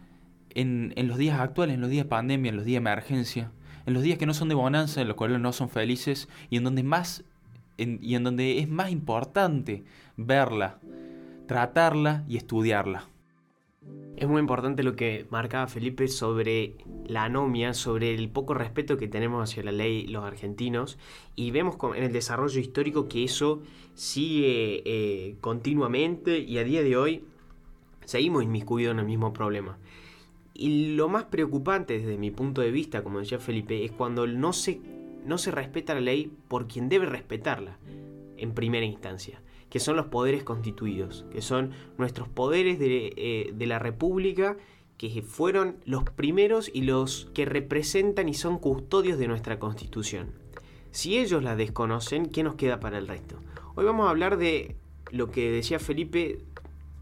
en, 0.55 1.07
los 1.07 1.17
días 1.17 1.39
actuales, 1.39 1.75
en 1.75 1.81
los 1.81 1.89
días 1.89 2.05
de 2.05 2.09
pandemia, 2.09 2.49
en 2.49 2.55
los 2.55 2.65
días 2.65 2.81
de 2.81 2.89
emergencia, 2.89 3.51
en 3.85 3.93
los 3.93 4.03
días 4.03 4.17
que 4.17 4.25
no 4.25 4.33
son 4.33 4.49
de 4.49 4.55
bonanza, 4.55 5.01
en 5.01 5.07
los 5.07 5.17
cuales 5.17 5.39
no 5.39 5.53
son 5.53 5.69
felices 5.69 6.29
y 6.49 6.57
en 6.57 6.63
donde 6.63 6.83
más 6.83 7.23
y 7.75 8.13
en 8.13 8.23
donde 8.23 8.59
es 8.59 8.69
más 8.69 8.91
importante 8.91 9.83
verla, 10.15 10.77
tratarla 11.47 12.23
y 12.27 12.37
estudiarla. 12.37 13.07
Es 14.15 14.27
muy 14.29 14.39
importante 14.39 14.83
lo 14.83 14.95
que 14.95 15.25
marcaba 15.31 15.67
Felipe 15.67 16.07
sobre 16.07 16.75
la 17.05 17.25
anomia, 17.25 17.73
sobre 17.73 18.13
el 18.13 18.29
poco 18.29 18.53
respeto 18.53 18.95
que 18.95 19.07
tenemos 19.07 19.49
hacia 19.49 19.63
la 19.63 19.71
ley 19.71 20.07
los 20.07 20.23
argentinos 20.23 20.97
y 21.35 21.51
vemos 21.51 21.75
en 21.95 22.03
el 22.03 22.13
desarrollo 22.13 22.59
histórico 22.59 23.09
que 23.09 23.23
eso 23.23 23.63
sigue 23.95 24.83
eh, 24.85 25.35
continuamente 25.41 26.39
y 26.39 26.57
a 26.57 26.63
día 26.63 26.83
de 26.83 26.95
hoy 26.95 27.25
seguimos 28.05 28.43
inmiscuidos 28.43 28.93
en 28.93 28.99
el 28.99 29.05
mismo 29.05 29.33
problema. 29.33 29.77
Y 30.53 30.95
lo 30.95 31.09
más 31.09 31.25
preocupante 31.25 31.97
desde 31.97 32.17
mi 32.17 32.29
punto 32.29 32.61
de 32.61 32.71
vista, 32.71 33.03
como 33.03 33.19
decía 33.19 33.39
Felipe, 33.39 33.83
es 33.83 33.91
cuando 33.91 34.27
no 34.27 34.53
se, 34.53 34.79
no 35.25 35.37
se 35.37 35.51
respeta 35.51 35.95
la 35.95 36.01
ley 36.01 36.31
por 36.47 36.67
quien 36.67 36.89
debe 36.89 37.07
respetarla 37.07 37.77
en 38.37 38.53
primera 38.53 38.85
instancia, 38.85 39.41
que 39.73 39.79
son 39.79 39.95
los 39.95 40.05
poderes 40.05 40.43
constituidos, 40.43 41.25
que 41.31 41.41
son 41.41 41.71
nuestros 41.97 42.27
poderes 42.29 42.77
de, 42.77 43.11
eh, 43.17 43.53
de 43.55 43.65
la 43.65 43.79
República, 43.79 44.55
que 44.99 45.23
fueron 45.23 45.77
los 45.83 46.03
primeros 46.03 46.69
y 46.71 46.83
los 46.83 47.31
que 47.33 47.45
representan 47.45 48.29
y 48.29 48.35
son 48.35 48.59
custodios 48.59 49.17
de 49.17 49.27
nuestra 49.27 49.57
Constitución. 49.57 50.29
Si 50.91 51.17
ellos 51.17 51.41
la 51.41 51.55
desconocen, 51.55 52.27
¿qué 52.27 52.43
nos 52.43 52.53
queda 52.53 52.79
para 52.79 52.99
el 52.99 53.07
resto? 53.07 53.39
Hoy 53.73 53.83
vamos 53.83 54.05
a 54.05 54.11
hablar 54.11 54.37
de 54.37 54.75
lo 55.09 55.31
que 55.31 55.49
decía 55.49 55.79
Felipe 55.79 56.37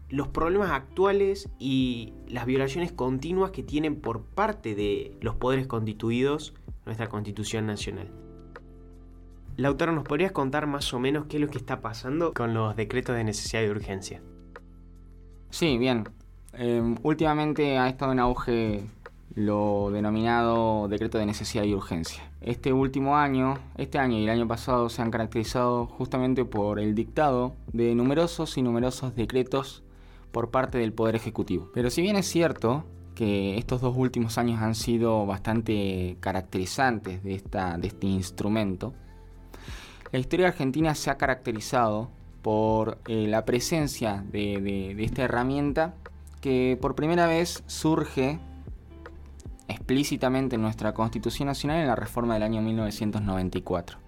los 0.08 0.28
problemas 0.28 0.70
actuales 0.70 1.50
y 1.58 2.14
las 2.26 2.46
violaciones 2.46 2.90
continuas 2.90 3.50
que 3.50 3.62
tienen 3.62 3.96
por 3.96 4.22
parte 4.22 4.74
de 4.74 5.14
los 5.20 5.34
poderes 5.34 5.66
constituidos 5.66 6.54
nuestra 6.86 7.10
Constitución 7.10 7.66
Nacional. 7.66 8.10
Lautaro, 9.62 9.92
¿nos 9.92 10.02
podrías 10.02 10.32
contar 10.32 10.66
más 10.66 10.92
o 10.92 10.98
menos 10.98 11.26
qué 11.26 11.36
es 11.36 11.40
lo 11.40 11.48
que 11.48 11.56
está 11.56 11.80
pasando 11.80 12.34
con 12.34 12.52
los 12.52 12.74
decretos 12.74 13.14
de 13.14 13.22
necesidad 13.22 13.62
y 13.62 13.68
urgencia? 13.68 14.20
Sí, 15.50 15.78
bien. 15.78 16.08
Em, 16.52 16.96
últimamente 17.04 17.78
ha 17.78 17.88
estado 17.88 18.10
en 18.10 18.18
auge 18.18 18.82
lo 19.36 19.90
denominado 19.92 20.88
decreto 20.88 21.16
de 21.16 21.26
necesidad 21.26 21.62
y 21.62 21.74
urgencia. 21.74 22.28
Este 22.40 22.72
último 22.72 23.16
año, 23.16 23.56
este 23.76 24.00
año 24.00 24.18
y 24.18 24.24
el 24.24 24.30
año 24.30 24.48
pasado 24.48 24.88
se 24.88 25.00
han 25.00 25.12
caracterizado 25.12 25.86
justamente 25.86 26.44
por 26.44 26.80
el 26.80 26.96
dictado 26.96 27.54
de 27.72 27.94
numerosos 27.94 28.58
y 28.58 28.62
numerosos 28.62 29.14
decretos 29.14 29.84
por 30.32 30.50
parte 30.50 30.78
del 30.78 30.92
Poder 30.92 31.14
Ejecutivo. 31.14 31.70
Pero 31.72 31.88
si 31.88 32.02
bien 32.02 32.16
es 32.16 32.26
cierto 32.26 32.84
que 33.14 33.58
estos 33.58 33.80
dos 33.80 33.94
últimos 33.96 34.38
años 34.38 34.60
han 34.60 34.74
sido 34.74 35.24
bastante 35.24 36.16
caracterizantes 36.18 37.22
de, 37.22 37.34
este 37.34 38.06
instrumento, 38.08 38.92
la 40.12 40.18
historia 40.18 40.48
argentina 40.48 40.94
se 40.94 41.10
ha 41.10 41.16
caracterizado 41.16 42.10
por 42.42 42.98
eh, 43.06 43.26
la 43.28 43.46
presencia 43.46 44.24
de, 44.30 44.94
esta 45.02 45.22
herramienta 45.22 45.94
que 46.42 46.78
por 46.80 46.94
primera 46.94 47.26
vez 47.26 47.64
surge 47.66 48.38
explícitamente 49.68 50.56
en 50.56 50.62
nuestra 50.62 50.92
Constitución 50.92 51.46
Nacional 51.46 51.80
en 51.80 51.86
la 51.86 51.96
reforma 51.96 52.34
del 52.34 52.42
año 52.42 52.60
1994. 52.60 53.98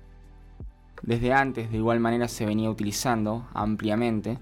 Desde 1.02 1.32
antes, 1.32 1.70
de 1.70 1.78
igual 1.78 2.00
manera, 2.00 2.28
se 2.28 2.44
venía 2.44 2.70
utilizando 2.70 3.48
ampliamente, 3.54 4.38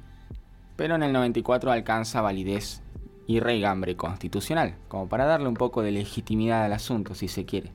pero 0.75 0.97
en 0.97 1.05
el 1.05 1.13
94 1.13 1.71
alcanza 1.71 2.23
validez 2.23 2.83
y 3.27 3.39
regambre 3.39 3.97
constitucional, 3.97 4.77
como 4.89 5.09
para 5.09 5.27
darle 5.27 5.49
un 5.49 5.55
poco 5.55 5.83
de 5.83 5.93
legitimidad 5.93 6.65
al 6.65 6.73
asunto, 6.73 7.15
si 7.15 7.29
se 7.29 7.45
quiere. 7.45 7.73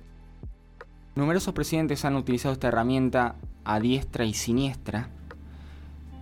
Numerosos 1.15 1.53
presidentes 1.53 2.05
han 2.05 2.15
utilizado 2.15 2.53
esta 2.53 2.67
herramienta 2.67 3.35
a 3.67 3.81
diestra 3.81 4.23
y 4.23 4.33
siniestra, 4.33 5.09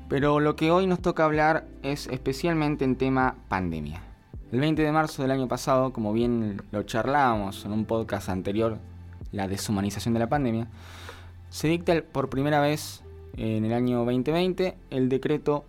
pero 0.09 0.39
lo 0.39 0.55
que 0.55 0.71
hoy 0.71 0.87
nos 0.87 0.99
toca 0.99 1.25
hablar 1.25 1.67
es 1.83 2.07
especialmente 2.07 2.85
en 2.85 2.95
tema 2.95 3.35
pandemia. 3.47 4.01
El 4.51 4.59
20 4.59 4.81
de 4.81 4.91
marzo 4.91 5.21
del 5.21 5.29
año 5.29 5.47
pasado, 5.47 5.93
como 5.93 6.11
bien 6.11 6.61
lo 6.71 6.81
charlábamos 6.83 7.63
en 7.63 7.71
un 7.71 7.85
podcast 7.85 8.29
anterior, 8.29 8.79
la 9.31 9.47
deshumanización 9.47 10.15
de 10.15 10.21
la 10.21 10.29
pandemia, 10.29 10.67
se 11.49 11.67
dicta 11.67 11.93
por 12.11 12.29
primera 12.29 12.61
vez 12.61 13.03
en 13.37 13.63
el 13.63 13.73
año 13.73 13.99
2020 14.05 14.75
el 14.89 15.07
decreto 15.07 15.65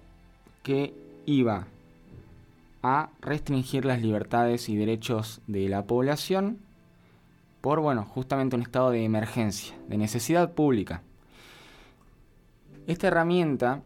que 0.63 0.95
iba 1.27 1.67
a 2.83 3.11
restringir 3.21 3.85
las 3.85 4.01
libertades 4.01 4.71
y 4.71 4.77
derechos 4.77 5.43
de 5.47 5.69
la 5.69 5.85
población 5.85 6.59
por, 7.61 7.81
bueno, 7.81 8.05
justamente 8.05 8.57
un 8.57 8.63
estado 8.63 8.91
de 8.93 9.05
emergencia, 9.05 9.75
de 9.89 9.99
necesidad 9.99 10.55
pública. 10.55 11.03
Esta 12.87 13.09
herramienta 13.09 13.83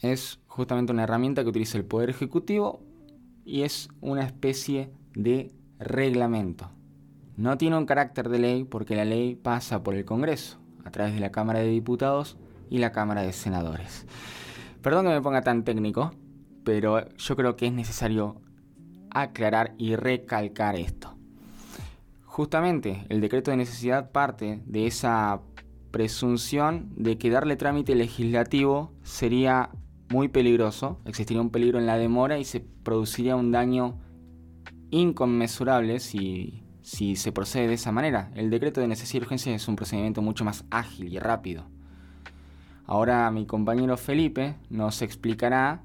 es 0.00 0.40
justamente 0.46 0.92
una 0.92 1.02
herramienta 1.02 1.42
que 1.42 1.50
utiliza 1.50 1.76
el 1.76 1.84
Poder 1.84 2.08
Ejecutivo 2.08 2.80
y 3.44 3.62
es 3.62 3.90
una 4.00 4.22
especie 4.24 4.90
de 5.14 5.52
reglamento. 5.78 6.70
No 7.36 7.58
tiene 7.58 7.76
un 7.76 7.84
carácter 7.84 8.30
de 8.30 8.38
ley 8.38 8.64
porque 8.64 8.96
la 8.96 9.04
ley 9.04 9.34
pasa 9.34 9.82
por 9.82 9.94
el 9.94 10.06
Congreso, 10.06 10.58
a 10.86 10.90
través 10.90 11.12
de 11.12 11.20
la 11.20 11.32
Cámara 11.32 11.58
de 11.58 11.68
Diputados 11.68 12.38
y 12.70 12.78
la 12.78 12.92
Cámara 12.92 13.20
de 13.20 13.34
Senadores. 13.34 14.06
Perdón 14.80 15.04
que 15.04 15.12
me 15.12 15.20
ponga 15.20 15.42
tan 15.42 15.62
técnico, 15.62 16.12
pero 16.64 17.06
yo 17.14 17.36
creo 17.36 17.56
que 17.56 17.66
es 17.66 17.74
necesario 17.74 18.40
aclarar 19.10 19.74
y 19.76 19.96
recalcar 19.96 20.76
esto. 20.76 21.14
Justamente 22.24 23.04
el 23.10 23.20
decreto 23.20 23.50
de 23.50 23.58
necesidad 23.58 24.12
parte 24.12 24.62
de 24.64 24.86
esa 24.86 25.42
presunción 25.96 26.90
de 26.94 27.16
que 27.16 27.30
darle 27.30 27.56
trámite 27.56 27.94
legislativo 27.94 28.92
sería 29.02 29.70
muy 30.10 30.28
peligroso, 30.28 31.00
existiría 31.06 31.40
un 31.40 31.48
peligro 31.48 31.78
en 31.78 31.86
la 31.86 31.96
demora 31.96 32.38
y 32.38 32.44
se 32.44 32.60
produciría 32.60 33.34
un 33.34 33.50
daño 33.50 33.98
inconmensurable 34.90 35.98
si, 36.00 36.62
si 36.82 37.16
se 37.16 37.32
procede 37.32 37.68
de 37.68 37.74
esa 37.74 37.92
manera. 37.92 38.30
El 38.34 38.50
decreto 38.50 38.82
de 38.82 38.88
necesidad 38.88 39.22
y 39.22 39.24
urgencia 39.24 39.54
es 39.54 39.68
un 39.68 39.76
procedimiento 39.76 40.20
mucho 40.20 40.44
más 40.44 40.66
ágil 40.70 41.10
y 41.10 41.18
rápido. 41.18 41.64
Ahora 42.84 43.30
mi 43.30 43.46
compañero 43.46 43.96
Felipe 43.96 44.56
nos 44.68 45.00
explicará 45.00 45.80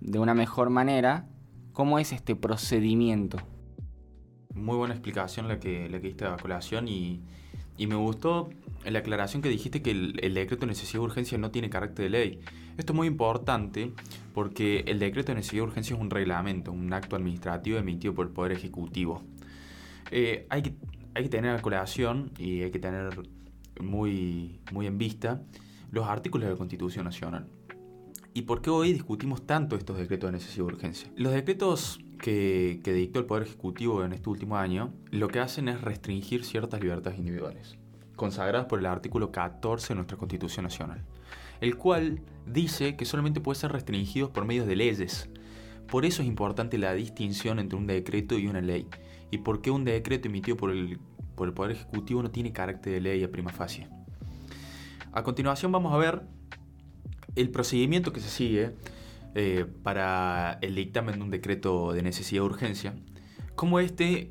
de 0.00 0.18
una 0.18 0.34
mejor 0.34 0.70
manera 0.70 1.28
cómo 1.72 2.00
es 2.00 2.10
este 2.10 2.34
procedimiento. 2.34 3.38
Muy 4.56 4.76
buena 4.76 4.94
explicación 4.94 5.46
la 5.46 5.60
que, 5.60 5.88
la 5.88 6.00
que 6.00 6.08
diste 6.08 6.24
a 6.24 6.36
colación 6.36 6.88
y, 6.88 7.22
y 7.78 7.86
me 7.86 7.94
gustó 7.94 8.50
la 8.84 9.00
aclaración 9.00 9.42
que 9.42 9.48
dijiste 9.48 9.82
que 9.82 9.90
el, 9.90 10.34
decreto 10.34 10.60
de 10.60 10.68
necesidad 10.68 11.00
de 11.00 11.06
urgencia 11.06 11.38
no 11.38 11.50
tiene 11.50 11.70
carácter 11.70 12.04
de 12.04 12.10
ley. 12.10 12.40
Esto 12.76 12.92
es 12.92 12.96
muy 12.96 13.08
importante 13.08 13.92
porque 14.32 14.84
el 14.86 14.98
decreto 14.98 15.32
de 15.32 15.36
necesidad 15.36 15.62
de 15.62 15.68
urgencia 15.68 15.96
es 15.96 16.00
un 16.00 16.10
reglamento, 16.10 16.72
un 16.72 16.92
acto 16.92 17.16
administrativo 17.16 17.78
emitido 17.78 18.14
por 18.14 18.26
el 18.26 18.32
Poder 18.32 18.52
Ejecutivo. 18.52 19.22
Eh, 20.10 20.46
hay, 20.50 20.62
que, 20.62 21.28
tener 21.28 21.56
a 21.56 21.62
colación 21.62 22.30
y 22.38 22.62
hay 22.62 22.70
que 22.70 22.78
tener 22.78 23.28
muy, 23.80 24.60
muy 24.72 24.86
en 24.86 24.98
vista 24.98 25.42
los 25.90 26.06
artículos 26.06 26.46
de 26.46 26.52
la 26.52 26.58
Constitución 26.58 27.04
Nacional. 27.04 27.46
¿Y 28.34 28.42
por 28.42 28.60
qué 28.60 28.70
hoy 28.70 28.92
discutimos 28.92 29.46
tanto 29.46 29.76
estos 29.76 29.96
decretos 29.96 30.28
de 30.28 30.32
necesidad 30.32 30.66
de 30.66 30.74
urgencia? 30.74 31.10
Los 31.16 31.32
decretos 31.32 32.00
que, 32.18 32.80
dictó 32.84 33.18
el 33.18 33.26
Poder 33.26 33.44
Ejecutivo 33.44 34.04
en 34.04 34.12
este 34.12 34.28
último 34.28 34.56
año 34.56 34.92
lo 35.10 35.28
que 35.28 35.40
hacen 35.40 35.68
es 35.68 35.80
restringir 35.80 36.44
ciertas 36.44 36.80
libertades 36.80 37.18
individuales, 37.18 37.76
consagradas 38.16 38.66
por 38.66 38.78
el 38.78 38.86
artículo 38.86 39.30
14 39.30 39.88
de 39.88 39.94
nuestra 39.94 40.16
Constitución 40.16 40.64
Nacional, 40.64 41.02
el 41.60 41.76
cual 41.76 42.20
dice 42.46 42.96
que 42.96 43.04
solamente 43.04 43.40
puede 43.40 43.58
ser 43.58 43.72
restringidos 43.72 44.30
por 44.30 44.44
medios 44.44 44.66
de 44.66 44.76
leyes. 44.76 45.28
Por 45.88 46.04
eso 46.04 46.22
es 46.22 46.28
importante 46.28 46.78
la 46.78 46.94
distinción 46.94 47.58
entre 47.58 47.78
un 47.78 47.86
decreto 47.86 48.38
y 48.38 48.46
una 48.46 48.60
ley, 48.60 48.86
y 49.30 49.38
por 49.38 49.60
qué 49.60 49.70
un 49.70 49.84
decreto 49.84 50.28
emitido 50.28 50.56
por 50.56 50.70
el, 50.70 50.98
por 51.34 51.48
el 51.48 51.54
Poder 51.54 51.72
Ejecutivo 51.72 52.22
no 52.22 52.30
tiene 52.30 52.52
carácter 52.52 52.94
de 52.94 53.00
ley 53.00 53.24
a 53.24 53.30
prima 53.30 53.52
facie. 53.52 53.88
A 55.12 55.22
continuación 55.22 55.72
vamos 55.72 55.92
a 55.92 55.96
ver 55.96 56.22
el 57.36 57.50
procedimiento 57.50 58.12
que 58.12 58.20
se 58.20 58.28
sigue 58.28 58.74
eh, 59.38 59.66
para 59.82 60.56
el 60.62 60.74
dictamen 60.74 61.16
de 61.16 61.22
un 61.22 61.30
decreto 61.30 61.92
de 61.92 62.00
necesidad 62.00 62.40
de 62.40 62.46
urgencia, 62.46 62.94
como 63.54 63.80
este, 63.80 64.30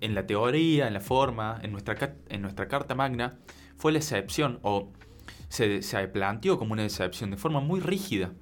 en 0.00 0.16
la 0.16 0.26
teoría, 0.26 0.88
en 0.88 0.94
la 0.94 1.00
forma, 1.00 1.60
en 1.62 1.70
nuestra, 1.70 2.16
en 2.28 2.42
nuestra 2.42 2.66
Carta 2.66 2.96
Magna, 2.96 3.38
fue 3.76 3.92
la 3.92 3.98
excepción, 3.98 4.58
o 4.62 4.90
se, 5.48 5.82
se 5.82 6.08
planteó 6.08 6.58
como 6.58 6.72
una 6.72 6.82
excepción 6.82 7.30
de 7.30 7.36
forma 7.36 7.60
muy 7.60 7.78
rígida. 7.78 8.32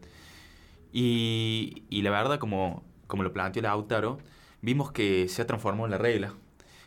Y, 0.94 1.84
la 1.90 2.10
verdad, 2.10 2.38
como, 2.38 2.82
como 3.06 3.22
lo 3.22 3.34
planteó 3.34 3.60
Lautaro, 3.60 4.16
vimos 4.62 4.92
que 4.92 5.28
se 5.28 5.42
ha 5.42 5.46
transformado 5.46 5.84
en 5.84 5.90
la 5.90 5.98
regla, 5.98 6.32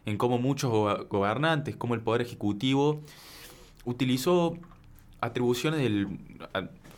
en 0.07 0.17
cómo 0.17 0.39
muchos 0.39 0.71
gobernantes, 1.09 1.75
como 1.75 1.93
el 1.93 2.01
Poder 2.01 2.23
Ejecutivo, 2.23 3.03
utilizó 3.85 4.57
atribuciones 5.21 5.79
del, 5.79 6.07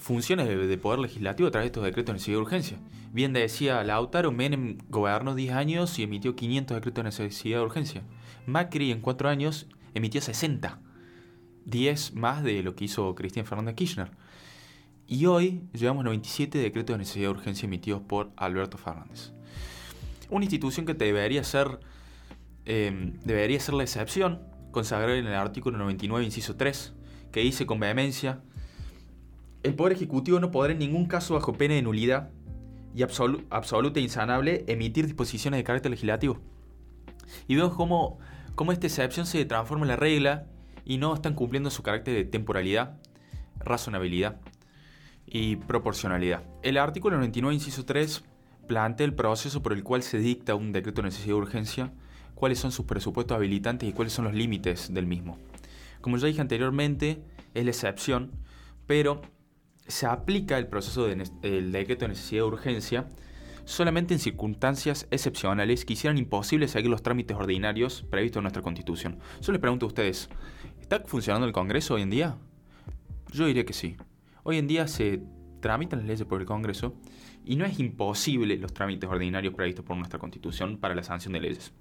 funciones 0.02 0.48
de, 0.48 0.78
poder 0.78 1.00
legislativo 1.00 1.48
a 1.48 1.52
través 1.52 1.66
de 1.66 1.68
estos 1.68 1.84
decretos 1.84 2.08
de 2.08 2.14
necesidad 2.14 2.38
de 2.38 2.42
urgencia. 2.42 2.78
Bien 3.14 3.34
decía 3.34 3.84
Lautaro, 3.84 4.32
Menem 4.32 4.80
gobernó 4.90 5.36
10 5.36 5.54
años 5.54 6.00
y 6.00 6.04
emitió 6.04 6.36
500 6.36 6.76
decretos 6.76 7.04
de 7.04 7.08
necesidad 7.08 7.60
de 7.60 7.66
urgencia. 7.66 8.02
Macri 8.48 8.92
en 8.92 9.00
4 9.00 9.30
años 9.30 9.68
emitió 9.94 10.20
60. 10.20 10.80
10 11.66 12.16
más 12.16 12.44
de 12.44 12.64
lo 12.64 12.76
que 12.76 12.86
hizo 12.86 13.14
Cristian 13.14 13.46
Fernández 13.46 13.76
Kirchner. 13.76 14.10
Y 15.06 15.28
hoy 15.28 15.62
llevamos 15.74 16.04
97 16.04 16.58
decretos 16.58 16.96
de 16.96 16.98
necesidad 16.98 17.26
de 17.26 17.32
urgencia 17.32 17.68
emitidos 17.68 18.02
por 18.02 18.32
Alberto 18.38 18.80
Fernández. 18.80 19.34
Una 20.30 20.46
institución 20.46 20.88
que 20.88 20.96
debería 20.96 21.44
ser, 21.44 21.80
em, 22.66 23.20
debería 23.24 23.60
ser 23.60 23.76
la 23.76 23.84
excepción, 23.84 24.42
consagrada 24.72 25.18
en 25.18 25.28
el 25.28 25.36
artículo 25.36 25.78
99, 25.78 26.26
inciso 26.26 26.56
3, 26.56 26.94
que 27.32 27.42
dice 27.42 27.68
con 27.68 27.80
vehemencia 27.80 28.42
el 29.64 29.76
Poder 29.76 29.94
Ejecutivo 29.94 30.40
no 30.40 30.52
podrá 30.52 30.74
en 30.74 30.80
ningún 30.80 31.06
caso, 31.06 31.36
bajo 31.36 31.54
pena 31.54 31.76
de 31.76 31.82
nulidad 31.82 32.30
y 32.96 33.04
absoluta 33.04 34.00
e 34.00 34.04
insanable, 34.04 34.66
emitir 34.68 35.06
disposiciones 35.06 35.60
de 35.60 35.64
carácter 35.64 35.92
legislativo. 35.92 36.40
Y 37.48 37.56
vemos 37.56 37.74
cómo, 37.74 38.20
cómo 38.56 38.72
esta 38.72 38.88
excepción 38.88 39.26
se 39.26 39.46
transforma 39.46 39.86
en 39.86 39.90
la 39.90 39.96
regla 39.96 40.48
y 40.84 40.98
no 40.98 41.14
están 41.14 41.36
cumpliendo 41.36 41.70
su 41.70 41.84
carácter 41.84 42.16
de 42.16 42.26
temporalidad, 42.26 42.98
razonabilidad 43.60 44.42
y 45.26 45.56
proporcionalidad. 45.56 46.44
El 46.64 46.78
artículo 46.78 47.16
99, 47.18 47.54
inciso 47.54 47.86
3, 47.86 48.24
plantea 48.68 49.06
el 49.06 49.14
proceso 49.14 49.62
por 49.62 49.74
el 49.74 49.84
cual 49.84 50.04
se 50.04 50.18
dicta 50.18 50.56
un 50.56 50.72
decreto 50.72 51.02
de 51.02 51.10
necesidad 51.10 51.36
de 51.36 51.42
urgencia, 51.42 51.94
cuáles 52.36 52.60
son 52.60 52.72
sus 52.72 52.86
presupuestos 52.86 53.36
habilitantes 53.36 53.88
y 53.88 53.94
cuáles 53.94 54.14
son 54.14 54.26
los 54.26 54.34
límites 54.34 54.94
del 54.94 55.06
mismo. 55.06 55.38
Como 56.02 56.18
ya 56.18 56.28
dije 56.28 56.42
anteriormente, 56.42 57.24
es 57.54 57.64
la 57.64 57.72
excepción, 57.72 58.32
pero 58.88 59.22
se 59.88 60.06
aplica 60.06 60.58
el 60.58 60.68
proceso 60.68 61.06
del 61.06 61.72
decreto 61.72 62.06
de 62.06 62.10
necesidad 62.10 62.42
de 62.42 62.48
urgencia 62.48 63.08
solamente 63.66 64.14
en 64.14 64.20
circunstancias 64.20 65.08
excepcionales 65.12 65.86
que 65.86 65.94
hicieran 65.94 66.18
imposible 66.18 66.68
seguir 66.68 66.90
los 66.90 67.04
trámites 67.04 67.38
ordinarios 67.38 68.04
previstos 68.04 68.40
en 68.40 68.44
nuestra 68.44 68.62
Constitución. 68.62 69.20
Yo 69.42 69.52
les 69.52 69.62
pregunto 69.62 69.86
a 69.86 69.88
ustedes, 69.88 70.30
¿está 70.80 71.00
funcionando 71.02 71.48
el 71.48 71.54
Congreso 71.54 71.96
hoy 71.96 72.02
en 72.02 72.10
día? 72.10 72.38
Yo 73.32 73.46
diría 73.46 73.66
que 73.66 73.74
sí. 73.74 73.96
Hoy 74.44 74.58
en 74.58 74.68
día 74.68 74.88
se 74.88 75.22
tramitan 75.62 76.00
las 76.00 76.08
leyes 76.08 76.26
por 76.26 76.42
el 76.42 76.48
Congreso 76.48 76.96
y 77.46 77.56
no 77.56 77.66
es 77.66 77.80
imposible 77.80 78.58
los 78.58 78.74
trámites 78.74 79.10
ordinarios 79.10 79.54
previstos 79.54 79.86
por 79.86 79.98
nuestra 79.98 80.20
Constitución 80.20 80.78
para 80.78 80.96
la 80.96 81.04
sanción 81.04 81.34
de 81.34 81.40
leyes. 81.40 81.74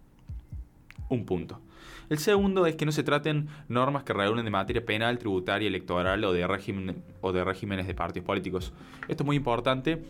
Un 1.11 1.27
punto. 1.27 1.61
El 2.09 2.19
segundo 2.19 2.67
es 2.67 2.77
que 2.77 2.87
no 2.87 2.93
se 2.93 3.03
traten 3.03 3.49
normas 3.69 4.05
que 4.05 4.13
regulen 4.13 4.45
de 4.45 4.51
materia 4.51 4.85
penal, 4.85 5.19
tributaria, 5.19 5.69
electoral 5.69 6.25
o 6.25 6.33
de, 6.33 6.47
régimen, 6.47 7.03
o 7.21 7.33
de 7.33 7.45
regímenes 7.45 7.87
de 7.87 7.95
partidos 7.95 8.27
políticos. 8.27 8.73
Esto 9.07 9.23
es 9.23 9.27
muy 9.27 9.37
importante 9.37 10.03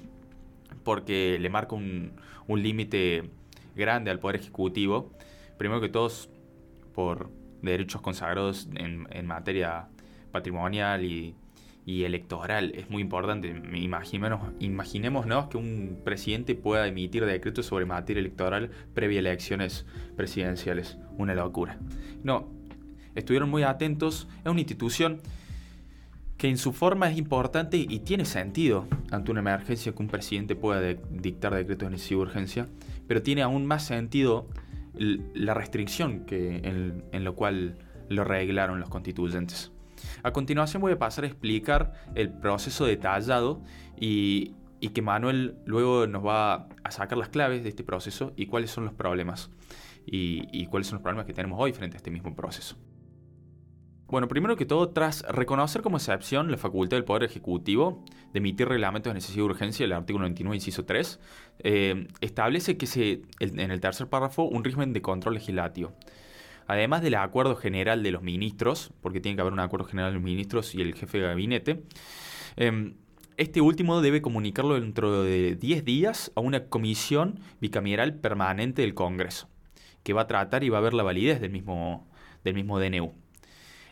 porque 0.84 1.38
le 1.40 1.50
marca 1.50 1.74
un, 1.74 2.12
un 2.46 2.62
límite 2.62 3.30
grande 3.74 4.10
al 4.10 4.18
Poder 4.18 4.36
Ejecutivo. 4.36 5.10
Primero 5.58 5.80
que 5.80 5.88
todos, 5.88 6.30
por 6.94 7.30
derechos 7.60 8.00
consagrados 8.00 8.68
en, 8.76 9.06
en 9.10 9.26
materia 9.26 9.88
patrimonial 10.32 11.04
y, 11.04 11.34
y, 11.86 12.04
electoral. 12.04 12.72
Es 12.74 12.90
muy 12.90 13.02
importante. 13.02 13.48
Imaginémonos, 13.48 14.40
imaginémonos 14.58 15.48
que 15.48 15.56
un 15.56 16.00
presidente 16.04 16.54
pueda 16.54 16.86
emitir 16.86 17.24
decretos 17.24 17.66
sobre 17.66 17.86
materia 17.86 18.20
electoral 18.20 18.70
previa 18.94 19.18
a 19.18 19.20
elecciones 19.20 19.86
presidenciales. 20.16 20.98
Una 21.18 21.34
locura. 21.34 21.78
No, 22.22 22.48
estuvieron 23.14 23.50
muy 23.50 23.62
atentos. 23.62 24.28
Es 24.44 24.50
una 24.50 24.60
institución 24.60 25.20
que 26.40 26.48
en 26.48 26.56
su 26.56 26.72
forma 26.72 27.10
es 27.10 27.18
importante 27.18 27.76
y 27.76 27.98
tiene 27.98 28.24
sentido 28.24 28.86
ante 29.10 29.30
una 29.30 29.40
emergencia 29.40 29.92
que 29.92 30.02
un 30.02 30.08
presidente 30.08 30.56
pueda 30.56 30.80
dictar 31.10 31.54
decretos 31.54 31.88
de 31.88 31.90
necesidad 31.90 32.18
de 32.18 32.22
urgencia, 32.22 32.66
pero 33.06 33.22
tiene 33.22 33.42
aún 33.42 33.66
más 33.66 33.84
sentido 33.84 34.48
la 34.94 35.52
restricción 35.52 36.24
que 36.24 36.56
en, 36.56 37.04
en 37.12 37.24
lo 37.24 37.34
cual 37.34 37.76
lo 38.08 38.24
reglaron 38.24 38.80
los 38.80 38.88
constituyentes. 38.88 39.70
A 40.22 40.32
continuación 40.32 40.82
voy 40.82 40.92
a 40.92 40.98
pasar 40.98 41.24
a 41.24 41.26
explicar 41.26 41.92
el 42.14 42.30
proceso 42.30 42.84
detallado 42.86 43.62
y, 43.98 44.54
que 44.94 45.02
Manuel 45.02 45.56
luego 45.66 46.06
nos 46.06 46.24
va 46.24 46.68
a 46.84 46.90
sacar 46.90 47.18
las 47.18 47.28
claves 47.28 47.62
de 47.62 47.68
este 47.68 47.84
proceso 47.84 48.32
y 48.36 48.46
cuáles 48.46 48.70
son 48.70 48.84
los 48.84 48.94
problemas 48.94 49.50
y, 50.06 50.66
cuáles 50.66 50.88
son 50.88 50.96
los 50.96 51.02
problemas 51.02 51.26
que 51.26 51.34
tenemos 51.34 51.58
hoy 51.60 51.72
frente 51.72 51.96
a 51.96 51.98
este 51.98 52.10
mismo 52.10 52.34
proceso. 52.34 52.76
Bueno, 54.08 54.26
primero 54.26 54.56
que 54.56 54.66
todo, 54.66 54.88
tras 54.88 55.22
reconocer 55.22 55.82
como 55.82 55.98
excepción 55.98 56.50
la 56.50 56.56
facultad 56.56 56.96
del 56.96 57.04
Poder 57.04 57.22
Ejecutivo 57.22 58.04
de 58.32 58.38
emitir 58.38 58.68
reglamentos 58.68 59.10
de 59.10 59.14
necesidad 59.14 59.38
y 59.38 59.42
urgencia, 59.42 59.84
el 59.84 59.92
artículo 59.92 60.22
99, 60.24 60.56
inciso 60.56 60.84
3, 60.84 61.20
eh, 61.60 62.08
establece 62.20 62.76
que 62.76 63.22
en 63.38 63.70
el 63.70 63.80
tercer 63.80 64.08
párrafo 64.08 64.42
un 64.42 64.64
régimen 64.64 64.92
de 64.92 65.00
control 65.00 65.34
legislativo. 65.34 65.92
Además 66.70 67.02
del 67.02 67.16
acuerdo 67.16 67.56
general 67.56 68.04
de 68.04 68.12
los 68.12 68.22
ministros, 68.22 68.92
porque 69.00 69.20
tiene 69.20 69.34
que 69.34 69.40
haber 69.40 69.52
un 69.52 69.58
acuerdo 69.58 69.86
general 69.86 70.12
de 70.12 70.14
los 70.14 70.22
ministros 70.22 70.72
y 70.76 70.80
el 70.80 70.94
jefe 70.94 71.18
de 71.18 71.26
gabinete, 71.26 71.82
em, 72.54 72.94
este 73.36 73.60
último 73.60 74.00
debe 74.00 74.22
comunicarlo 74.22 74.78
dentro 74.78 75.24
de 75.24 75.56
10 75.56 75.84
días 75.84 76.30
a 76.36 76.40
una 76.40 76.66
comisión 76.66 77.40
bicameral 77.60 78.14
permanente 78.14 78.82
del 78.82 78.94
Congreso, 78.94 79.48
que 80.04 80.12
va 80.12 80.20
a 80.22 80.26
tratar 80.28 80.62
y 80.62 80.68
va 80.68 80.78
a 80.78 80.80
ver 80.80 80.94
la 80.94 81.02
validez 81.02 81.40
del 81.40 81.50
mismo, 81.50 82.08
del 82.44 82.54
mismo 82.54 82.78
DNU. 82.78 83.14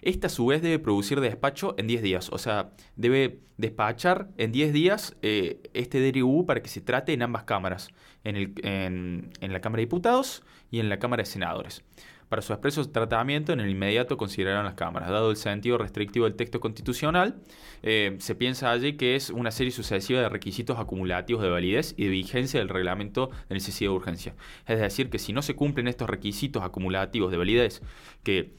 Esta 0.00 0.28
a 0.28 0.30
su 0.30 0.46
vez 0.46 0.62
debe 0.62 0.78
producir 0.78 1.18
despacho 1.18 1.74
en 1.78 1.88
10 1.88 2.00
días, 2.00 2.30
o 2.30 2.38
sea, 2.38 2.70
debe 2.94 3.40
despachar 3.56 4.28
en 4.36 4.52
10 4.52 4.72
días 4.72 5.16
eh, 5.22 5.68
este 5.74 5.98
DRU 6.12 6.46
para 6.46 6.62
que 6.62 6.68
se 6.68 6.80
trate 6.80 7.12
en 7.12 7.22
ambas 7.22 7.42
cámaras, 7.42 7.88
en 8.22 9.32
la 9.40 9.60
Cámara 9.60 9.80
de 9.80 9.86
Diputados 9.86 10.44
y 10.70 10.78
en 10.78 10.88
la 10.88 11.00
Cámara 11.00 11.24
de 11.24 11.26
Senadores. 11.26 11.82
Para 12.28 12.42
su 12.42 12.52
expreso 12.52 12.86
tratamiento, 12.90 13.52
en 13.52 13.60
el 13.60 13.70
inmediato 13.70 14.18
consideraron 14.18 14.64
las 14.64 14.74
cámaras. 14.74 15.08
Dado 15.08 15.30
el 15.30 15.36
sentido 15.36 15.78
restrictivo 15.78 16.26
del 16.26 16.34
texto 16.34 16.60
constitucional, 16.60 17.40
eh, 17.82 18.16
se 18.18 18.34
piensa 18.34 18.70
allí 18.70 18.98
que 18.98 19.16
es 19.16 19.30
una 19.30 19.50
serie 19.50 19.70
sucesiva 19.70 20.20
de 20.20 20.28
requisitos 20.28 20.78
acumulativos 20.78 21.42
de 21.42 21.48
validez 21.48 21.94
y 21.96 22.04
de 22.04 22.10
vigencia 22.10 22.60
del 22.60 22.68
reglamento 22.68 23.30
de 23.48 23.54
necesidad 23.54 23.90
de 23.90 23.96
urgencia. 23.96 24.34
Es 24.66 24.78
decir, 24.78 25.08
que 25.08 25.18
si 25.18 25.32
no 25.32 25.40
se 25.40 25.56
cumplen 25.56 25.88
estos 25.88 26.10
requisitos 26.10 26.62
acumulativos 26.62 27.30
de 27.30 27.38
validez 27.38 27.82
que 28.22 28.52